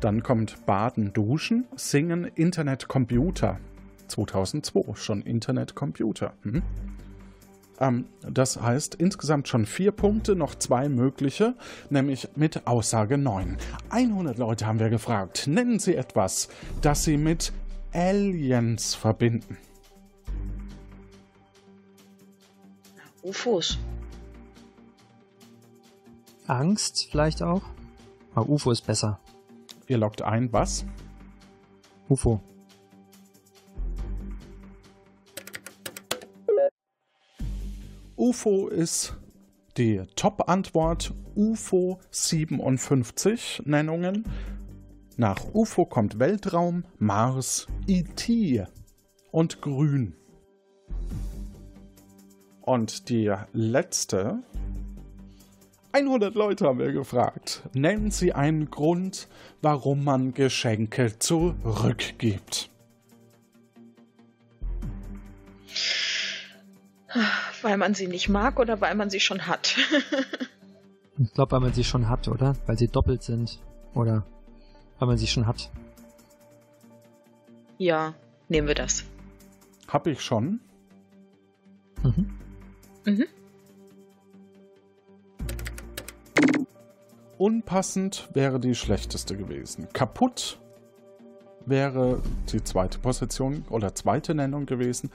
[0.00, 3.58] Dann kommt Baden, Duschen, Singen, Internet, Computer.
[4.12, 6.34] 2002 schon Internet, Computer.
[6.42, 6.62] Mhm.
[7.80, 11.54] Ähm, das heißt insgesamt schon vier Punkte, noch zwei mögliche,
[11.90, 13.56] nämlich mit Aussage 9.
[13.90, 15.46] 100 Leute haben wir gefragt.
[15.46, 16.48] Nennen Sie etwas,
[16.80, 17.52] das Sie mit
[17.92, 19.58] Aliens verbinden.
[23.22, 23.78] UFOs.
[26.46, 27.62] Angst vielleicht auch?
[28.34, 29.20] Aber UFO ist besser.
[29.86, 30.84] Ihr loggt ein, was?
[32.08, 32.40] UFO.
[38.22, 39.16] UFO ist
[39.76, 41.12] die Top-Antwort.
[41.34, 44.22] UFO 57 Nennungen.
[45.16, 48.64] Nach UFO kommt Weltraum, Mars, IT
[49.32, 50.14] und Grün.
[52.60, 54.44] Und die letzte.
[55.90, 57.64] 100 Leute haben wir gefragt.
[57.74, 59.26] Nennen Sie einen Grund,
[59.62, 62.70] warum man Geschenke zurückgibt.
[67.62, 69.76] Weil man sie nicht mag oder weil man sie schon hat?
[71.18, 72.56] ich glaube, weil man sie schon hat, oder?
[72.66, 73.60] Weil sie doppelt sind.
[73.94, 74.24] Oder
[74.98, 75.70] weil man sie schon hat.
[77.78, 78.14] Ja,
[78.48, 79.04] nehmen wir das.
[79.88, 80.60] Hab ich schon.
[82.02, 82.38] Mhm.
[83.04, 83.26] Mhm.
[87.38, 89.88] Unpassend wäre die schlechteste gewesen.
[89.92, 90.58] Kaputt
[91.66, 95.10] wäre die zweite Position oder zweite Nennung gewesen.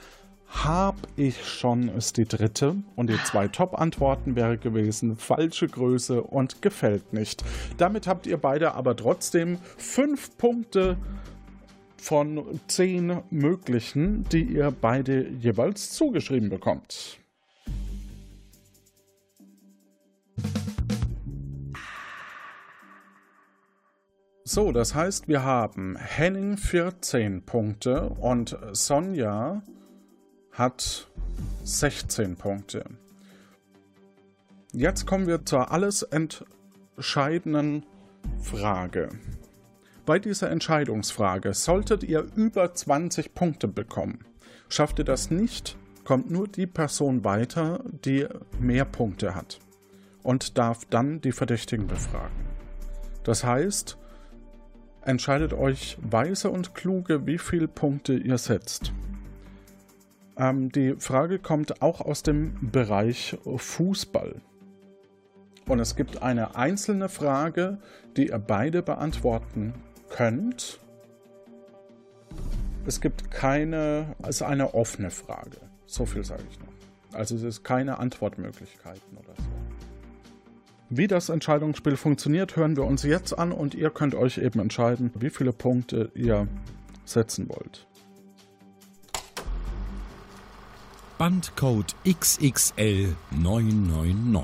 [0.50, 2.76] Hab ich schon ist die dritte.
[2.96, 7.44] Und die zwei Top-Antworten wäre gewesen falsche Größe und gefällt nicht.
[7.76, 10.96] Damit habt ihr beide aber trotzdem fünf Punkte
[11.96, 17.18] von zehn möglichen, die ihr beide jeweils zugeschrieben bekommt.
[24.44, 29.62] So, das heißt, wir haben Henning 14 Punkte und Sonja
[30.58, 31.06] hat
[31.62, 32.84] 16 Punkte.
[34.72, 37.86] Jetzt kommen wir zur alles entscheidenden
[38.42, 39.10] Frage.
[40.04, 44.24] Bei dieser Entscheidungsfrage solltet ihr über 20 Punkte bekommen.
[44.68, 48.26] Schafft ihr das nicht, kommt nur die Person weiter, die
[48.58, 49.60] mehr Punkte hat
[50.24, 52.46] und darf dann die Verdächtigen befragen.
[53.22, 53.96] Das heißt,
[55.02, 58.92] entscheidet euch weise und kluge, wie viele Punkte ihr setzt.
[60.38, 64.40] Ähm, die Frage kommt auch aus dem Bereich Fußball.
[65.66, 67.78] Und es gibt eine einzelne Frage,
[68.16, 69.74] die ihr beide beantworten
[70.08, 70.80] könnt.
[72.86, 75.58] Es gibt keine, es ist eine offene Frage.
[75.84, 76.68] So viel sage ich noch.
[77.12, 79.44] Also es ist keine Antwortmöglichkeiten oder so.
[80.90, 85.10] Wie das Entscheidungsspiel funktioniert, hören wir uns jetzt an und ihr könnt euch eben entscheiden,
[85.18, 86.48] wie viele Punkte ihr
[87.04, 87.86] setzen wollt.
[91.18, 94.40] Bandcode XXL999.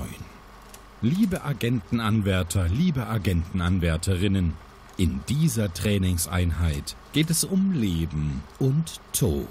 [1.01, 4.53] Liebe Agentenanwärter, liebe Agentenanwärterinnen,
[4.97, 9.47] in dieser Trainingseinheit geht es um Leben und Tod.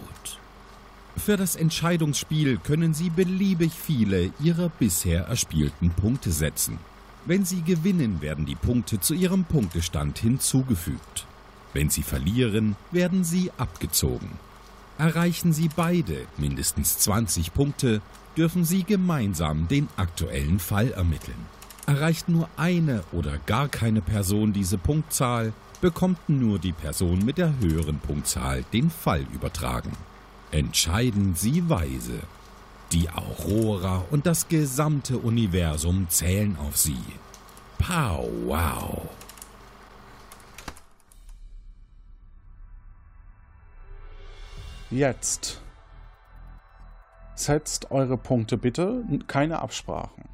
[1.17, 6.79] Für das Entscheidungsspiel können Sie beliebig viele Ihrer bisher erspielten Punkte setzen.
[7.25, 11.27] Wenn Sie gewinnen, werden die Punkte zu Ihrem Punktestand hinzugefügt.
[11.73, 14.29] Wenn Sie verlieren, werden sie abgezogen.
[14.99, 18.01] Erreichen sie beide mindestens 20 Punkte,
[18.37, 21.47] dürfen sie gemeinsam den aktuellen Fall ermitteln.
[21.87, 27.59] Erreicht nur eine oder gar keine Person diese Punktzahl, bekommt nur die Person mit der
[27.59, 29.93] höheren Punktzahl den Fall übertragen.
[30.51, 32.21] Entscheiden Sie weise.
[32.93, 37.03] Die Aurora und das gesamte Universum zählen auf Sie.
[37.79, 39.03] Pow wow.
[44.95, 45.61] Jetzt
[47.35, 50.29] setzt eure Punkte bitte, keine Absprachen.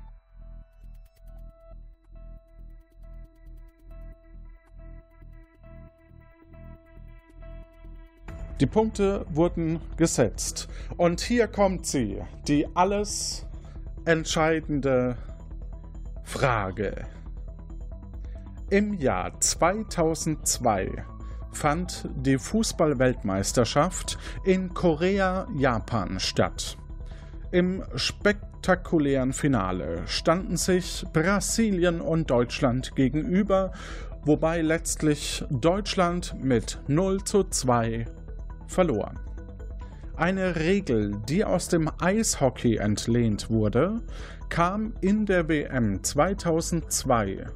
[8.60, 10.68] Die Punkte wurden gesetzt.
[10.98, 13.46] Und hier kommt sie, die alles
[14.04, 15.16] entscheidende
[16.22, 17.06] Frage.
[18.68, 21.02] Im Jahr 2002
[21.52, 26.76] fand die Fußballweltmeisterschaft in Korea-Japan statt.
[27.50, 33.72] Im spektakulären Finale standen sich Brasilien und Deutschland gegenüber,
[34.24, 38.06] wobei letztlich Deutschland mit 0 zu 2
[38.66, 39.14] verlor.
[40.16, 44.02] Eine Regel, die aus dem Eishockey entlehnt wurde,
[44.50, 47.46] kam in der WM 2002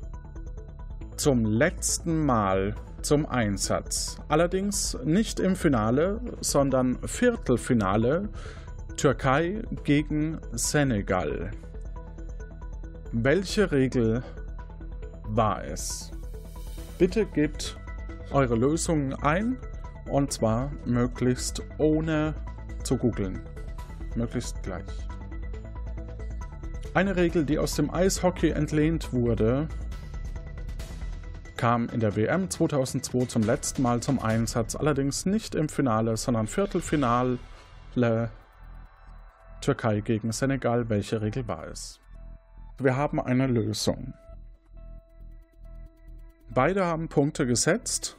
[1.16, 2.74] zum letzten Mal
[3.05, 4.18] zum Einsatz.
[4.28, 8.28] Allerdings nicht im Finale, sondern Viertelfinale
[8.96, 11.50] Türkei gegen Senegal.
[13.12, 14.22] Welche Regel
[15.28, 16.11] war es?
[16.98, 17.76] Bitte gebt
[18.30, 19.59] eure Lösungen ein
[20.09, 22.34] und zwar möglichst ohne
[22.82, 23.40] zu googeln.
[24.16, 24.84] Möglichst gleich.
[26.94, 29.68] Eine Regel, die aus dem Eishockey entlehnt wurde,
[31.65, 36.47] kam in der WM 2002 zum letzten Mal zum Einsatz, allerdings nicht im Finale, sondern
[36.47, 37.39] Viertelfinale
[39.62, 40.91] Türkei gegen Senegal.
[40.91, 42.03] Welche Regel war es?
[42.77, 44.12] Wir haben eine Lösung.
[46.51, 48.19] Beide haben Punkte gesetzt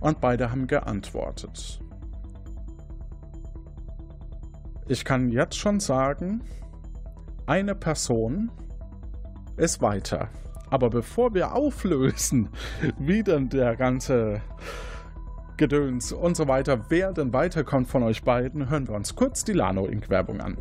[0.00, 1.82] und beide haben geantwortet.
[4.88, 6.42] Ich kann jetzt schon sagen,
[7.44, 8.50] eine Person
[9.56, 10.28] ist weiter.
[10.70, 12.48] Aber bevor wir auflösen,
[12.98, 14.40] wie denn der ganze
[15.56, 19.52] Gedöns und so weiter, wer denn weiterkommt von euch beiden, hören wir uns kurz die
[19.52, 20.08] Lano Inc.
[20.08, 20.56] Werbung an.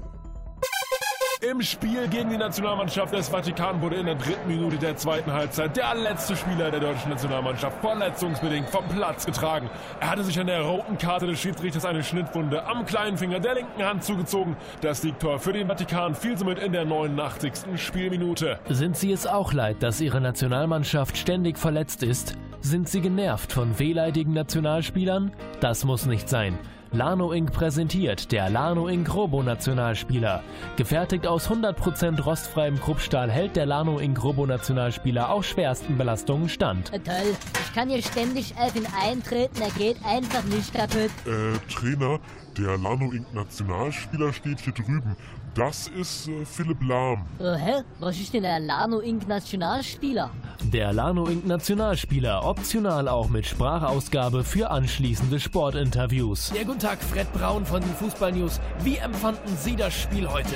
[1.50, 5.76] Im Spiel gegen die Nationalmannschaft des Vatikan wurde in der dritten Minute der zweiten Halbzeit
[5.76, 9.68] der letzte Spieler der deutschen Nationalmannschaft verletzungsbedingt vom Platz getragen.
[10.00, 13.56] Er hatte sich an der roten Karte des Schiedsrichters eine Schnittwunde am kleinen Finger der
[13.56, 14.56] linken Hand zugezogen.
[14.82, 17.52] Das Siegtor für den Vatikan fiel somit in der 89.
[17.76, 18.60] Spielminute.
[18.70, 22.36] Sind Sie es auch leid, dass Ihre Nationalmannschaft ständig verletzt ist?
[22.60, 25.32] Sind Sie genervt von wehleidigen Nationalspielern?
[25.60, 26.60] Das muss nicht sein.
[26.94, 27.54] Lano Inc.
[27.54, 29.14] präsentiert der Lano Inc.
[29.14, 30.44] Robo Nationalspieler.
[30.76, 34.22] Gefertigt aus 100% rostfreiem Kruppstahl hält der Lano Inc.
[34.22, 36.92] Robo Nationalspieler auch schwersten Belastungen stand.
[36.92, 41.12] Äh, toll, ich kann hier ständig Elfin eintreten, er geht einfach nicht kaputt.
[41.26, 42.20] Äh, Trainer,
[42.58, 43.34] der Lano Inc.
[43.34, 45.16] Nationalspieler steht hier drüben.
[45.54, 47.26] Das ist äh, Philipp Lahm.
[47.40, 47.84] Äh, hä?
[48.00, 49.28] Was ist denn der Lano Inc.
[49.28, 50.32] Nationalspieler?
[50.72, 51.46] Der Lano Inc.
[51.46, 56.54] Nationalspieler, optional auch mit Sprachausgabe für anschließende Sportinterviews.
[56.56, 58.62] Ja, guten Tag, Fred Braun von den Fußball News.
[58.84, 60.56] Wie empfanden Sie das Spiel heute?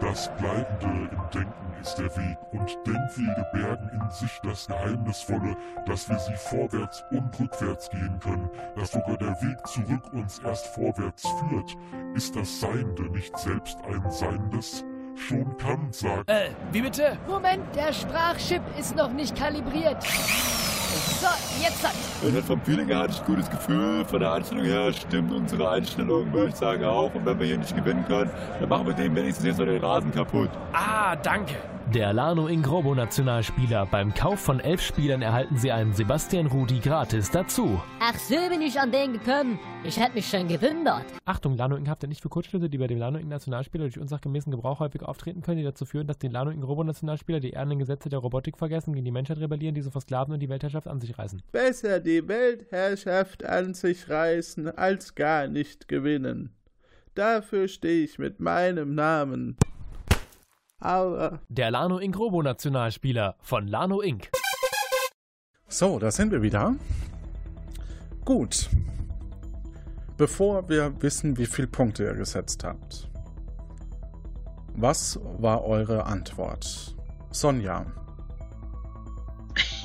[0.00, 5.56] Das Bleibende im Denken ist der Weg und Denkwege bergen in sich das Geheimnisvolle,
[5.86, 10.66] dass wir sie vorwärts und rückwärts gehen können, dass sogar der Weg zurück uns erst
[10.68, 11.76] vorwärts führt.
[12.14, 14.84] Ist das Seiende nicht selbst ein Seiendes?
[15.16, 16.30] Schon Kant sagt.
[16.30, 17.16] Äh, wie bitte?
[17.28, 20.02] Moment, der Sprachchip ist noch nicht kalibriert.
[21.20, 21.28] So,
[21.62, 21.94] jetzt hat.
[22.22, 24.04] Und vom Feeling her hatte ich ein gutes Gefühl.
[24.04, 27.14] Von der Einstellung her stimmt unsere Einstellung, würde ich sagen, auch.
[27.14, 29.82] Und wenn wir hier nicht gewinnen können, dann machen wir dem wenigstens jetzt noch den
[29.82, 30.50] Rasen kaputt.
[30.72, 31.54] Ah, danke.
[31.94, 33.84] Der Lano Ingrobo Nationalspieler.
[33.86, 37.82] Beim Kauf von elf Spielern erhalten Sie einen Sebastian Rudi gratis dazu.
[37.98, 39.58] Ach so bin ich an den gekommen.
[39.82, 41.04] Ich hätte mich schon gewundert.
[41.24, 44.52] Achtung, Lano Ing haftet nicht für Kurzschlüsse, die bei dem Lano Ing Nationalspieler durch unsachgemäßen
[44.52, 47.80] Gebrauch häufig auftreten können, die dazu führen, dass den Lano Ing Robo Nationalspieler die ehrenden
[47.80, 51.18] Gesetze der Robotik vergessen, gegen die Menschheit rebellieren, diese versklaven und die Weltherrschaft an sich
[51.18, 51.42] reißen.
[51.50, 56.54] Besser die Weltherrschaft an sich reißen, als gar nicht gewinnen.
[57.16, 59.56] Dafür stehe ich mit meinem Namen.
[60.80, 61.40] Aua.
[61.48, 62.18] Der Lano Inc.
[62.18, 64.30] Robo Nationalspieler von Lano Inc.
[65.68, 66.74] So, da sind wir wieder.
[68.24, 68.68] Gut.
[70.16, 73.08] Bevor wir wissen, wie viele Punkte ihr gesetzt habt.
[74.74, 76.96] Was war eure Antwort?
[77.30, 77.86] Sonja.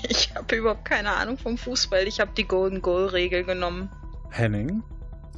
[0.08, 2.08] Ich habe habe überhaupt keine Ahnung vom Fußball.
[2.08, 3.90] Ich habe die Golden Goal Regel genommen.
[4.30, 4.84] Henning?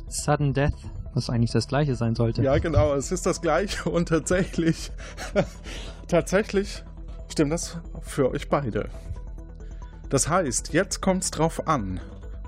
[0.09, 0.73] Sudden Death,
[1.17, 2.43] was eigentlich das gleiche sein sollte.
[2.43, 4.91] Ja, genau, es ist das gleiche und tatsächlich,
[6.07, 6.83] tatsächlich
[7.29, 8.89] stimmt das für euch beide.
[10.09, 11.99] Das heißt, jetzt kommt es drauf an,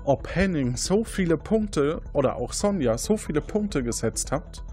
[0.04, 4.64] ob Henning so viele Punkte oder auch Sonja so viele Punkte gesetzt habt,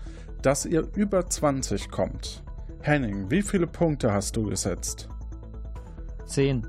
[0.41, 2.43] dass ihr über 20 kommt.
[2.81, 5.09] Henning, wie viele Punkte hast du gesetzt?
[6.27, 6.67] 10.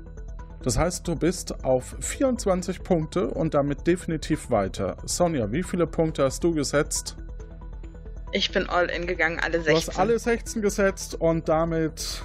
[0.61, 4.97] Das heißt, du bist auf 24 Punkte und damit definitiv weiter.
[5.05, 7.15] Sonja, wie viele Punkte hast du gesetzt?
[8.31, 9.73] Ich bin all in gegangen, alle 16.
[9.73, 12.23] Du hast alle 16 gesetzt und damit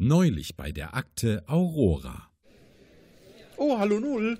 [0.00, 2.27] Neulich bei der Akte Aurora.
[3.60, 4.38] Oh, hallo Null.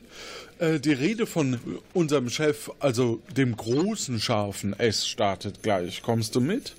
[0.60, 1.58] Äh, die Rede von
[1.92, 6.02] unserem Chef, also dem großen scharfen S, startet gleich.
[6.02, 6.74] Kommst du mit?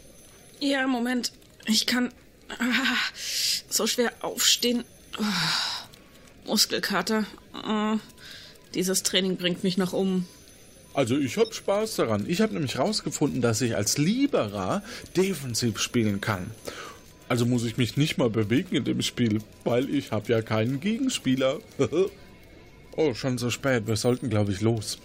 [0.62, 1.34] Ja, Moment.
[1.66, 2.14] Ich kann
[2.58, 2.96] ah,
[3.70, 4.86] so schwer aufstehen.
[5.20, 7.26] Oh, Muskelkater.
[7.54, 7.98] Oh,
[8.74, 10.26] dieses Training bringt mich noch um.
[10.94, 12.24] Also ich hab Spaß daran.
[12.26, 14.82] Ich habe nämlich rausgefunden, dass ich als Liberer
[15.18, 16.52] defensiv spielen kann.
[17.28, 20.80] Also muss ich mich nicht mal bewegen in dem Spiel, weil ich habe ja keinen
[20.80, 21.60] Gegenspieler.
[23.00, 23.88] oh, schon so spät.
[23.88, 25.00] Wir sollten, glaube ich, los.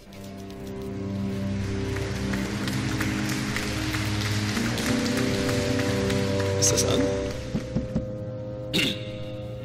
[6.59, 7.01] Ist das an?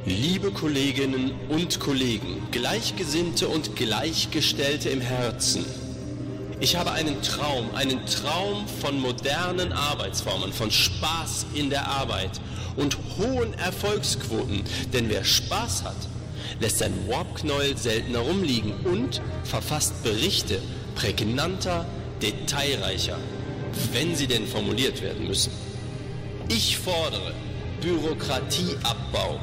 [0.04, 5.64] Liebe Kolleginnen und Kollegen, Gleichgesinnte und Gleichgestellte im Herzen.
[6.60, 12.40] Ich habe einen Traum, einen Traum von modernen Arbeitsformen, von Spaß in der Arbeit
[12.76, 14.62] und hohen Erfolgsquoten.
[14.92, 15.96] Denn wer Spaß hat,
[16.60, 20.60] lässt sein Warpknäuel seltener rumliegen und verfasst Berichte
[20.94, 21.86] prägnanter,
[22.22, 23.18] detailreicher,
[23.92, 25.52] wenn sie denn formuliert werden müssen.
[26.48, 27.32] Ich fordere
[27.80, 29.40] Bürokratieabbau.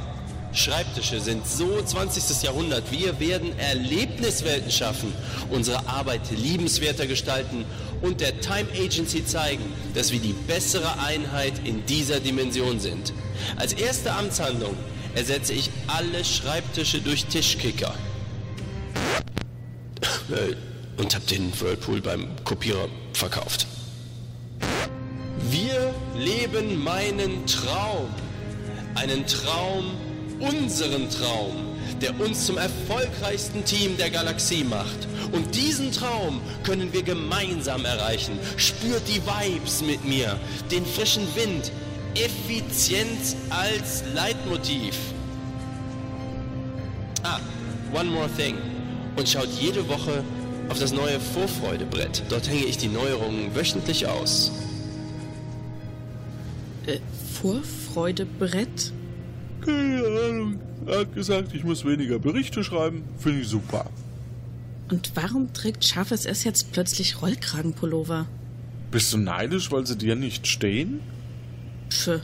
[0.53, 2.43] Schreibtische sind so 20.
[2.43, 2.91] Jahrhundert.
[2.91, 5.13] Wir werden Erlebniswelten schaffen,
[5.49, 7.65] unsere Arbeit liebenswerter gestalten
[8.01, 9.63] und der Time Agency zeigen,
[9.93, 13.13] dass wir die bessere Einheit in dieser Dimension sind.
[13.57, 14.75] Als erste Amtshandlung
[15.15, 17.93] ersetze ich alle Schreibtische durch Tischkicker.
[20.97, 23.67] Und habe den Whirlpool beim Kopierer verkauft.
[25.49, 28.09] Wir leben meinen Traum.
[28.95, 29.95] Einen Traum,
[30.39, 31.55] unseren Traum,
[32.01, 35.07] der uns zum erfolgreichsten Team der Galaxie macht.
[35.31, 38.39] Und diesen Traum können wir gemeinsam erreichen.
[38.57, 40.39] Spürt die Vibes mit mir,
[40.71, 41.71] den frischen Wind,
[42.23, 44.95] Effizienz als Leitmotiv.
[47.23, 47.39] Ah,
[47.93, 48.55] one more thing.
[49.15, 50.23] Und schaut jede Woche
[50.69, 52.23] auf das neue Vorfreudebrett.
[52.29, 54.51] Dort hänge ich die Neuerungen wöchentlich aus.
[56.85, 56.99] Äh,
[57.41, 58.91] Vorfreudebrett?
[59.61, 60.59] Keine Ahnung.
[60.85, 63.03] Er hat gesagt, ich muss weniger Berichte schreiben.
[63.17, 63.85] Finde ich super.
[64.89, 68.27] Und warum trägt scharfes S jetzt plötzlich Rollkragenpullover?
[68.91, 71.01] Bist du neidisch, weil sie dir nicht stehen?
[71.89, 72.21] Pff,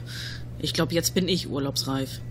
[0.60, 2.22] ich glaube, jetzt bin ich urlaubsreif.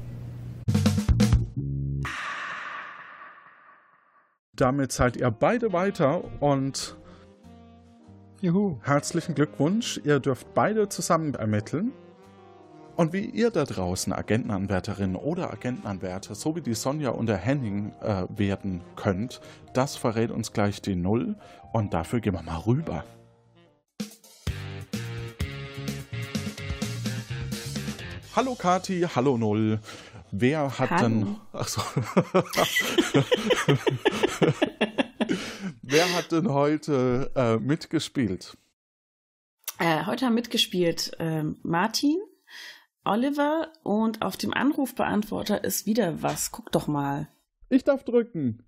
[4.54, 6.96] Damit seid ihr beide weiter und
[8.40, 8.78] Juhu.
[8.82, 10.00] herzlichen Glückwunsch.
[10.04, 11.92] Ihr dürft beide zusammen ermitteln.
[12.96, 17.92] Und wie ihr da draußen Agentenanwärterinnen oder Agentenanwärter, so wie die Sonja und der Henning
[18.02, 19.40] äh, werden könnt,
[19.72, 21.36] das verrät uns gleich die Null.
[21.72, 23.04] Und dafür gehen wir mal rüber.
[28.34, 29.78] Hallo Kati, hallo Null.
[30.30, 31.02] Wer hat Hallo.
[31.02, 31.36] denn.
[31.52, 31.82] Achso.
[35.82, 38.56] Wer hat denn heute äh, mitgespielt?
[39.78, 42.16] Äh, heute haben mitgespielt ähm, Martin,
[43.04, 46.52] Oliver und auf dem Anrufbeantworter ist wieder was.
[46.52, 47.28] Guck doch mal.
[47.68, 48.66] Ich darf drücken.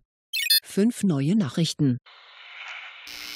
[0.63, 1.97] Fünf neue Nachrichten.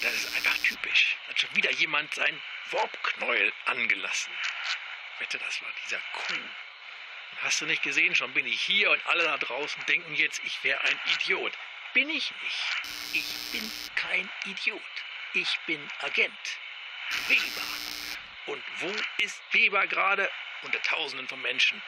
[0.02, 1.16] Das ist einfach typisch.
[1.26, 2.34] Hat schon wieder jemand sein
[2.70, 4.32] Warpknäuel angelassen.
[5.20, 6.48] Wette, das war dieser Kuh.
[7.42, 10.64] Hast du nicht gesehen, schon bin ich hier und alle da draußen denken jetzt, ich
[10.64, 11.52] wäre ein Idiot.
[11.94, 12.76] Bin ich nicht.
[13.12, 14.82] Ich bin kein Idiot.
[15.34, 16.58] Ich bin Agent.
[17.28, 17.62] Weber.
[18.46, 20.30] Und wo ist Weber gerade?
[20.62, 21.80] Unter Tausenden von Menschen.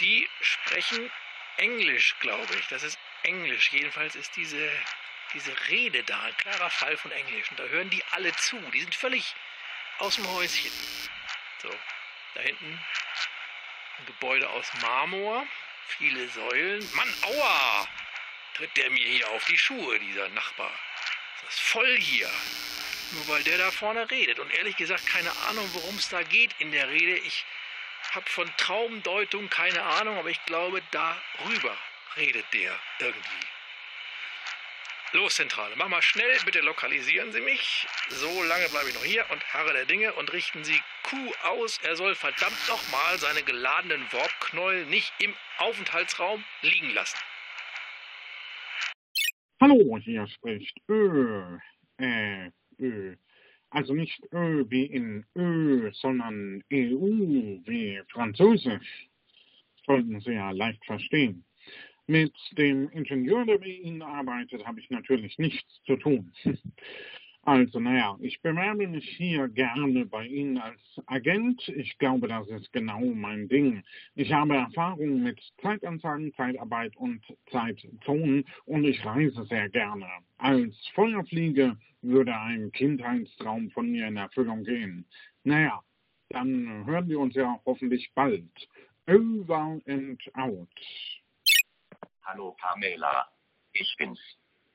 [0.00, 1.10] Die sprechen
[1.58, 2.66] Englisch, glaube ich.
[2.68, 3.70] Das ist Englisch.
[3.72, 4.70] Jedenfalls ist diese,
[5.34, 7.50] diese Rede da ein klarer Fall von Englisch.
[7.50, 8.58] Und da hören die alle zu.
[8.72, 9.34] Die sind völlig
[9.98, 10.72] aus dem Häuschen.
[11.58, 11.70] So,
[12.34, 12.84] da hinten
[13.98, 15.46] ein Gebäude aus Marmor,
[15.86, 16.88] viele Säulen.
[16.94, 17.88] Mann, aua!
[18.54, 20.72] Tritt der mir hier auf die Schuhe, dieser Nachbar.
[21.42, 22.30] Das ist voll hier.
[23.12, 24.38] Nur weil der da vorne redet.
[24.38, 27.16] Und ehrlich gesagt, keine Ahnung, worum es da geht in der Rede.
[27.18, 27.44] Ich
[28.12, 31.76] habe von Traumdeutung keine Ahnung, aber ich glaube, darüber
[32.16, 33.46] redet der irgendwie.
[35.12, 37.84] Los, Zentrale, mach mal schnell, bitte lokalisieren Sie mich.
[38.10, 41.78] So lange bleibe ich noch hier und harre der Dinge und richten Sie Q aus.
[41.82, 47.18] Er soll verdammt nochmal seine geladenen Warpknäuel nicht im Aufenthaltsraum liegen lassen.
[49.60, 51.58] Hallo, hier spricht Ö.
[51.98, 53.16] Äh, Ö.
[53.70, 59.08] Also nicht Ö wie in Ö, sondern EU wie Französisch.
[59.84, 61.44] Sollten Sie ja leicht verstehen.
[62.10, 66.32] Mit dem Ingenieur, der bei Ihnen arbeitet, habe ich natürlich nichts zu tun.
[67.42, 71.66] Also, naja, ich bewerbe mich hier gerne bei Ihnen als Agent.
[71.68, 73.82] Ich glaube, das ist genau mein Ding.
[74.14, 80.06] Ich habe Erfahrung mit Zeitanzeigen, Zeitarbeit und Zeitzonen und ich reise sehr gerne.
[80.36, 85.06] Als Feuerfliege würde ein Kindheitstraum von mir in Erfüllung gehen.
[85.44, 85.80] Naja,
[86.28, 88.68] dann hören wir uns ja hoffentlich bald.
[89.06, 90.68] Over and out.
[92.32, 93.26] Hallo Pamela,
[93.72, 94.20] ich bin's,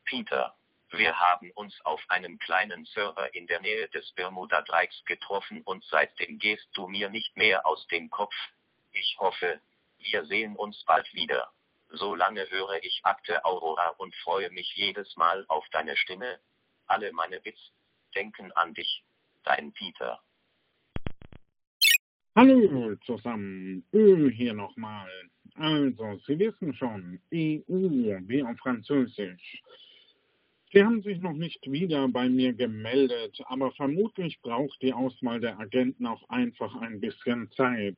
[0.04, 0.54] Peter.
[0.92, 6.38] Wir haben uns auf einem kleinen Server in der Nähe des Bermuda-Dreiecks getroffen und seitdem
[6.38, 8.36] gehst du mir nicht mehr aus dem Kopf.
[8.92, 9.62] Ich hoffe,
[10.00, 11.50] wir sehen uns bald wieder.
[11.92, 16.42] Solange höre ich Akte Aurora und freue mich jedes Mal auf deine Stimme.
[16.88, 17.72] Alle meine Bits
[18.14, 19.06] denken an dich.
[19.46, 20.22] Dein Peter.
[22.36, 25.10] Hallo zusammen, Ö hier nochmal.
[25.56, 29.62] Also, Sie wissen schon, EU wie auf Französisch.
[30.74, 35.58] Sie haben sich noch nicht wieder bei mir gemeldet, aber vermutlich braucht die Auswahl der
[35.58, 37.98] Agenten auch einfach ein bisschen Zeit.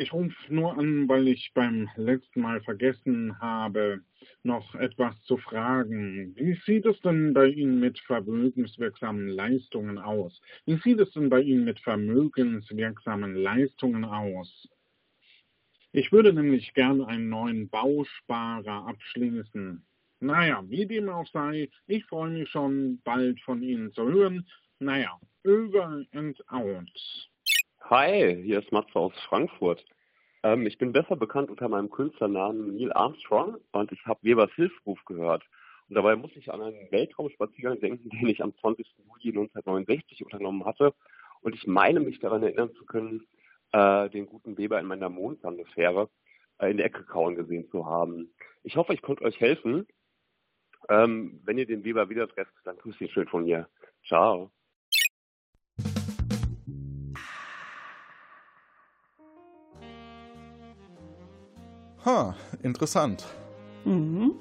[0.00, 4.00] Ich rufe nur an, weil ich beim letzten Mal vergessen habe,
[4.44, 6.36] noch etwas zu fragen.
[6.36, 10.40] Wie sieht es denn bei Ihnen mit vermögenswirksamen Leistungen aus?
[10.66, 14.68] Wie sieht es denn bei Ihnen mit vermögenswirksamen Leistungen aus?
[15.98, 19.84] Ich würde nämlich gern einen neuen Bausparer abschließen.
[20.20, 24.46] Naja, wie dem auch sei, ich freue mich schon bald von Ihnen zu hören.
[24.78, 27.28] Naja, over and out.
[27.80, 29.84] Hi, hier ist Matze aus Frankfurt.
[30.44, 35.04] Ähm, ich bin besser bekannt unter meinem Künstlernamen Neil Armstrong und ich habe Webers Hilfruf
[35.04, 35.42] gehört.
[35.88, 38.86] Und dabei muss ich an einen Weltraumspaziergang denken, den ich am 20.
[38.98, 40.94] Juli 1969 unternommen hatte.
[41.40, 43.26] Und ich meine mich daran erinnern zu können,
[43.72, 46.08] äh, den guten Weber in meiner Mondlandefähre
[46.58, 48.34] äh, in der Ecke kauen gesehen zu haben.
[48.62, 49.86] Ich hoffe, ich konnte euch helfen.
[50.88, 53.68] Ähm, wenn ihr den Weber wieder trefft, dann grüßt ihn schön von mir.
[54.06, 54.50] Ciao.
[62.04, 63.26] Ha, interessant.
[63.84, 64.34] Mhm.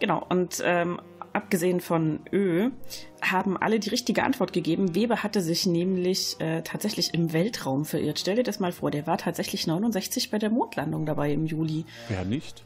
[0.00, 1.00] Genau, und ähm,
[1.32, 2.70] abgesehen von Ö,
[3.20, 4.94] haben alle die richtige Antwort gegeben.
[4.94, 8.18] Weber hatte sich nämlich äh, tatsächlich im Weltraum verirrt.
[8.18, 11.84] Stell dir das mal vor, der war tatsächlich 69 bei der Mondlandung dabei im Juli.
[12.08, 12.64] Wer nicht?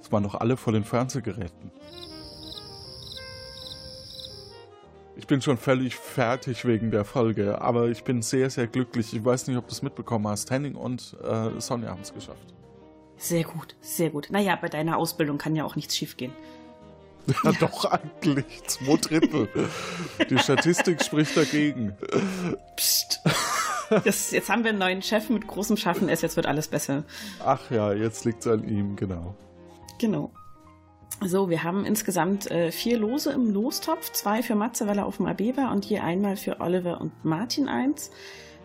[0.00, 1.70] Es waren doch alle vor den Fernsehgeräten.
[5.16, 9.14] Ich bin schon völlig fertig wegen der Folge, aber ich bin sehr, sehr glücklich.
[9.14, 10.50] Ich weiß nicht, ob du es mitbekommen hast.
[10.50, 12.54] Henning und äh, Sonja haben es geschafft.
[13.16, 14.28] Sehr gut, sehr gut.
[14.30, 16.32] Naja, bei deiner Ausbildung kann ja auch nichts schiefgehen.
[17.44, 18.44] Ja, doch eigentlich.
[18.66, 19.48] Zwei Drittel.
[20.28, 21.96] Die Statistik spricht dagegen.
[22.76, 23.20] Psst.
[24.04, 27.04] Das, jetzt haben wir einen neuen Chef mit großem Schaffen es, jetzt wird alles besser.
[27.44, 29.34] Ach ja, jetzt liegt es an ihm, genau.
[29.98, 30.32] Genau.
[31.20, 34.10] So, wir haben insgesamt äh, vier Lose im Lostopf.
[34.12, 37.24] Zwei für Matze, weil er auf dem AB war und je einmal für Oliver und
[37.24, 38.10] Martin eins.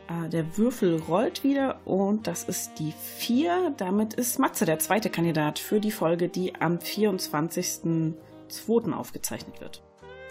[0.10, 3.74] Äh, der Würfel rollt wieder und das ist die vier.
[3.78, 6.80] Damit ist Matze der zweite Kandidat für die Folge, die am
[8.52, 8.94] 24.02.
[8.94, 9.84] aufgezeichnet wird.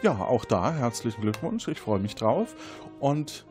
[0.02, 1.66] Ja, auch da herzlichen Glückwunsch.
[1.68, 2.54] Ich freue mich drauf.
[3.00, 3.46] Und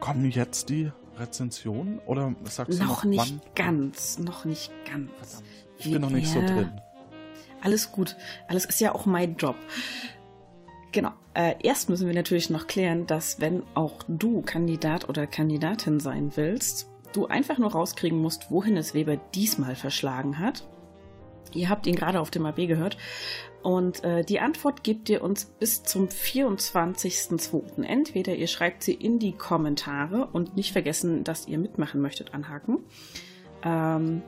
[0.00, 1.98] kommen jetzt die Rezensionen?
[2.06, 3.40] Oder sagst noch du noch nicht wann?
[3.54, 5.42] ganz, noch nicht ganz.
[5.78, 6.80] Ich bin noch nicht so drin.
[7.62, 8.16] Alles gut.
[8.48, 9.56] Alles ist ja auch mein Job.
[10.92, 11.12] Genau.
[11.34, 16.32] Äh, erst müssen wir natürlich noch klären, dass wenn auch du Kandidat oder Kandidatin sein
[16.36, 20.66] willst, du einfach nur rauskriegen musst, wohin es Weber diesmal verschlagen hat.
[21.56, 22.96] Ihr habt ihn gerade auf dem AB gehört.
[23.62, 27.82] Und äh, die Antwort gebt ihr uns bis zum 24.02.
[27.82, 32.84] Entweder ihr schreibt sie in die Kommentare und nicht vergessen, dass ihr mitmachen möchtet, anhaken.
[33.64, 34.22] Ähm,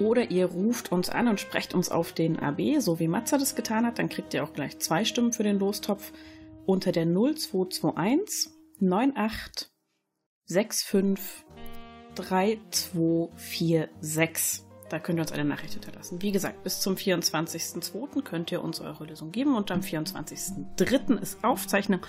[0.00, 3.54] oder ihr ruft uns an und sprecht uns auf den AB, so wie Matze das
[3.54, 3.98] getan hat.
[3.98, 6.12] Dann kriegt ihr auch gleich zwei Stimmen für den Lostopf
[6.66, 9.68] unter der 0221 98
[10.48, 11.44] 65
[12.14, 14.69] 3246.
[14.90, 16.20] Da könnt ihr uns eine Nachricht hinterlassen.
[16.20, 18.22] Wie gesagt, bis zum 24.02.
[18.22, 21.16] könnt ihr uns eure Lösung geben und am 24.03.
[21.20, 22.00] ist Aufzeichnung.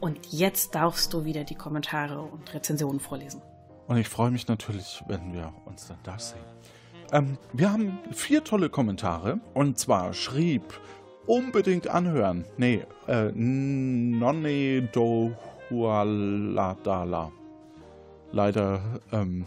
[0.00, 3.42] Und jetzt darfst du wieder die Kommentare und Rezensionen vorlesen.
[3.88, 6.40] Und ich freue mich natürlich, wenn wir uns dann da sehen.
[7.12, 9.40] Ähm, wir haben vier tolle Kommentare.
[9.52, 10.62] Und zwar schrieb
[11.26, 12.46] unbedingt anhören.
[12.56, 15.36] Nee, äh, Nonne do
[15.68, 17.32] Hualadala.
[18.32, 18.80] Leider,
[19.12, 19.44] ähm,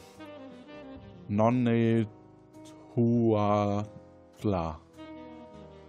[1.28, 2.06] Nonne
[2.95, 4.80] Huala.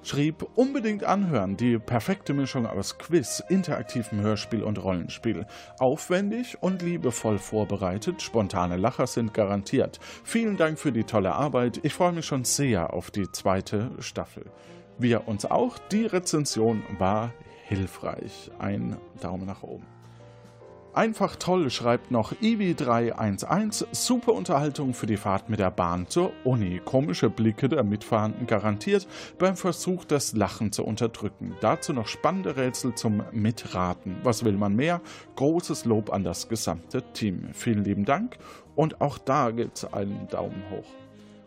[0.03, 5.47] Schrieb unbedingt anhören, die perfekte Mischung aus Quiz, interaktivem Hörspiel und Rollenspiel.
[5.79, 9.99] Aufwendig und liebevoll vorbereitet, spontane Lacher sind garantiert.
[10.23, 14.51] Vielen Dank für die tolle Arbeit, ich freue mich schon sehr auf die zweite Staffel.
[14.99, 17.33] Wir uns auch, die Rezension war
[17.65, 18.51] hilfreich.
[18.59, 19.94] Ein Daumen nach oben.
[20.95, 23.87] Einfach toll, schreibt noch Ivi311.
[23.91, 26.81] Super Unterhaltung für die Fahrt mit der Bahn zur Uni.
[26.85, 29.09] Komische Blicke der Mitfahrenden garantiert
[29.41, 31.57] beim Versuch, das Lachen zu unterdrücken.
[31.61, 34.19] Dazu noch spannende Rätsel zum Mitraten.
[34.23, 35.01] Was will man mehr?
[35.35, 37.49] Großes Lob an das gesamte Team.
[37.55, 38.39] Vielen lieben Dank
[38.77, 40.87] und auch da gibt's einen Daumen hoch.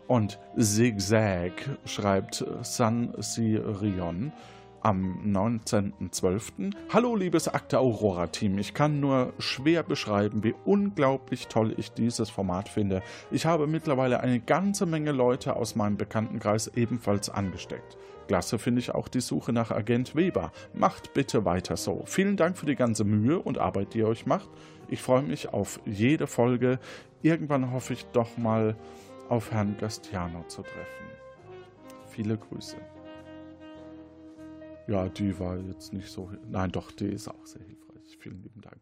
[0.08, 1.52] Und Zigzag
[1.86, 4.30] schreibt San Sirion
[4.82, 6.72] am 19.12.
[6.92, 12.30] Hallo liebes Akte Aurora Team, ich kann nur schwer beschreiben, wie unglaublich toll ich dieses
[12.30, 13.02] Format finde.
[13.30, 17.96] Ich habe mittlerweile eine ganze Menge Leute aus meinem Bekanntenkreis ebenfalls angesteckt.
[18.28, 20.52] Klasse finde ich auch die Suche nach Agent Weber.
[20.74, 22.02] Macht bitte weiter so.
[22.04, 24.48] Vielen Dank für die ganze Mühe und Arbeit, die ihr euch macht.
[24.88, 26.78] Ich freue mich auf jede Folge.
[27.22, 28.76] Irgendwann hoffe ich doch mal
[29.28, 31.08] auf Herrn Gastiano zu treffen.
[32.10, 32.76] Viele Grüße.
[34.88, 36.30] Ja, die war jetzt nicht so.
[36.48, 38.16] Nein, doch, die ist auch sehr hilfreich.
[38.18, 38.80] Vielen lieben Dank.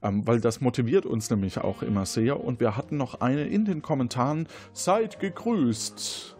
[0.00, 2.42] Ähm, weil das motiviert uns nämlich auch immer sehr.
[2.42, 4.46] Und wir hatten noch eine in den Kommentaren.
[4.72, 6.36] Seid gegrüßt,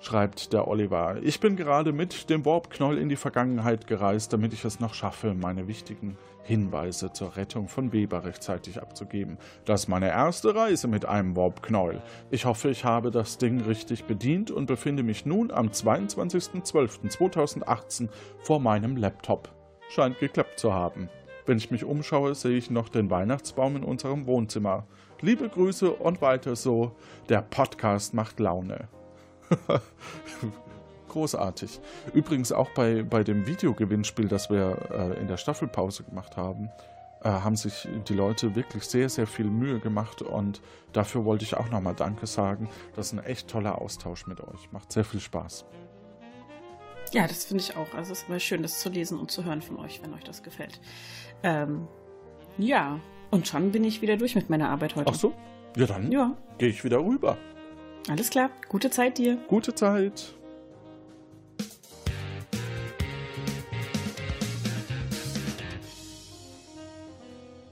[0.00, 1.18] schreibt der Oliver.
[1.22, 5.34] Ich bin gerade mit dem Warpknoll in die Vergangenheit gereist, damit ich es noch schaffe,
[5.34, 6.16] meine wichtigen
[6.46, 9.36] Hinweise zur Rettung von Weber rechtzeitig abzugeben.
[9.64, 12.00] Das ist meine erste Reise mit einem Warpknäuel.
[12.30, 18.08] Ich hoffe, ich habe das Ding richtig bedient und befinde mich nun am 22.12.2018
[18.38, 19.50] vor meinem Laptop.
[19.88, 21.10] Scheint geklappt zu haben.
[21.46, 24.86] Wenn ich mich umschaue, sehe ich noch den Weihnachtsbaum in unserem Wohnzimmer.
[25.20, 26.96] Liebe Grüße und weiter so.
[27.28, 28.88] Der Podcast macht Laune.
[31.08, 31.80] großartig.
[32.14, 36.70] Übrigens auch bei, bei dem Videogewinnspiel, das wir äh, in der Staffelpause gemacht haben,
[37.22, 40.60] äh, haben sich die Leute wirklich sehr, sehr viel Mühe gemacht und
[40.92, 42.68] dafür wollte ich auch nochmal Danke sagen.
[42.94, 44.70] Das ist ein echt toller Austausch mit euch.
[44.72, 45.64] Macht sehr viel Spaß.
[47.12, 47.94] Ja, das finde ich auch.
[47.94, 50.24] Also es ist immer schön, das zu lesen und zu hören von euch, wenn euch
[50.24, 50.80] das gefällt.
[51.42, 51.88] Ähm,
[52.58, 53.00] ja,
[53.30, 55.10] und schon bin ich wieder durch mit meiner Arbeit heute.
[55.10, 55.34] Ach so?
[55.76, 56.36] Ja, dann ja.
[56.58, 57.36] gehe ich wieder rüber.
[58.08, 58.50] Alles klar.
[58.68, 59.36] Gute Zeit dir.
[59.48, 60.34] Gute Zeit.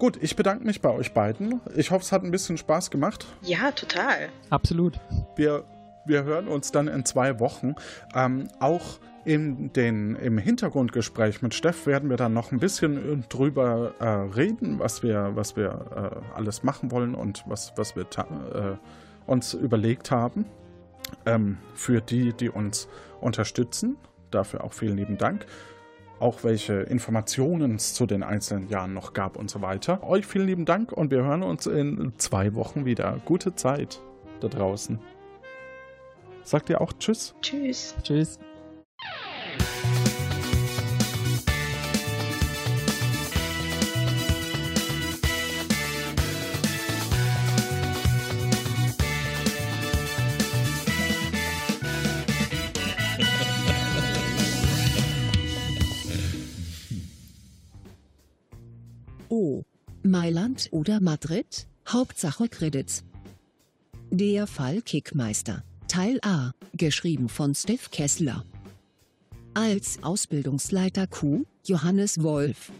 [0.05, 1.63] Gut, ich bedanke mich bei euch beiden.
[1.75, 3.25] Ich hoffe, es hat ein bisschen Spaß gemacht.
[3.41, 4.29] Ja, total.
[4.51, 5.01] Absolut.
[5.35, 5.65] Wir,
[6.05, 7.75] wir hören uns dann in zwei Wochen.
[8.15, 13.95] Ähm, auch in den, im Hintergrundgespräch mit Steff werden wir dann noch ein bisschen drüber
[13.99, 18.77] äh, reden, was wir, was wir äh, alles machen wollen und was, was wir äh,
[19.25, 20.45] uns überlegt haben.
[21.25, 22.89] Ähm, für die, die uns
[23.23, 23.97] unterstützen.
[24.31, 25.47] Dafür auch vielen lieben Dank
[26.21, 30.03] auch welche Informationen es zu den einzelnen Jahren noch gab und so weiter.
[30.03, 33.21] Euch vielen lieben Dank und wir hören uns in zwei Wochen wieder.
[33.25, 34.01] Gute Zeit
[34.41, 34.99] da draußen.
[36.43, 37.35] Sagt ihr auch Tschüss?
[37.41, 37.95] Tschüss.
[38.03, 38.39] Tschüss.
[60.07, 61.67] Mailand oder Madrid?
[61.89, 63.05] Hauptsache Credits.
[64.11, 65.65] Der Fall Kickmeister.
[65.89, 68.45] Teil A, geschrieben von Steve Kessler.
[69.55, 72.71] Als Ausbildungsleiter Q, Johannes Wolf.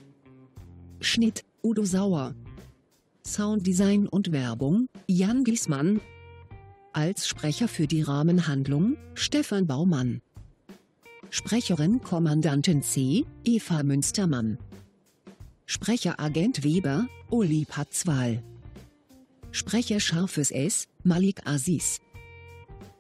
[1.01, 2.35] Schnitt, Udo Sauer.
[3.27, 6.03] Sounddesign und Werbung, Jan Giesmann.
[6.93, 10.21] Als Sprecher für die Rahmenhandlung, Stefan Baumann.
[11.31, 14.59] Sprecherin Kommandantin C, Eva Münstermann.
[15.67, 18.43] Sprecher Agent Weber, Uli Patzwal.
[19.51, 22.01] Sprecher Scharfes S, Malik Aziz.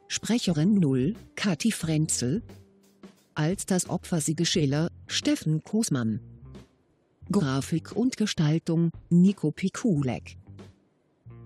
[0.08, 2.42] Sprecherin 0, Kati Frenzel.
[3.34, 6.20] Als das Opfer Siege Schiller, Steffen Kosmann.
[7.30, 10.38] Grafik und Gestaltung, Nico Pikulek.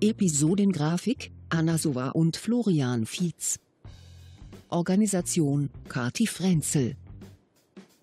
[0.00, 3.58] Episodengrafik, Anna Sova und Florian Fietz.
[4.68, 6.96] Organisation Kati Frenzel.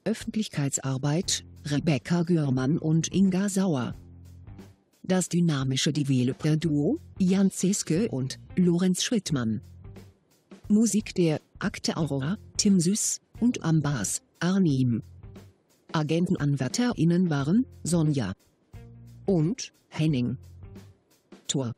[0.03, 3.95] Öffentlichkeitsarbeit Rebecca Görmann und Inga Sauer.
[5.01, 9.61] Das dynamische Developer-Duo Jan Zeske und Lorenz Schrittmann.
[10.67, 15.01] Musik der Akte Aurora, Tim Süß und am Bass Arnim.
[15.91, 18.33] AgentenanwärterInnen waren Sonja
[19.25, 20.37] und Henning.
[21.47, 21.73] Tor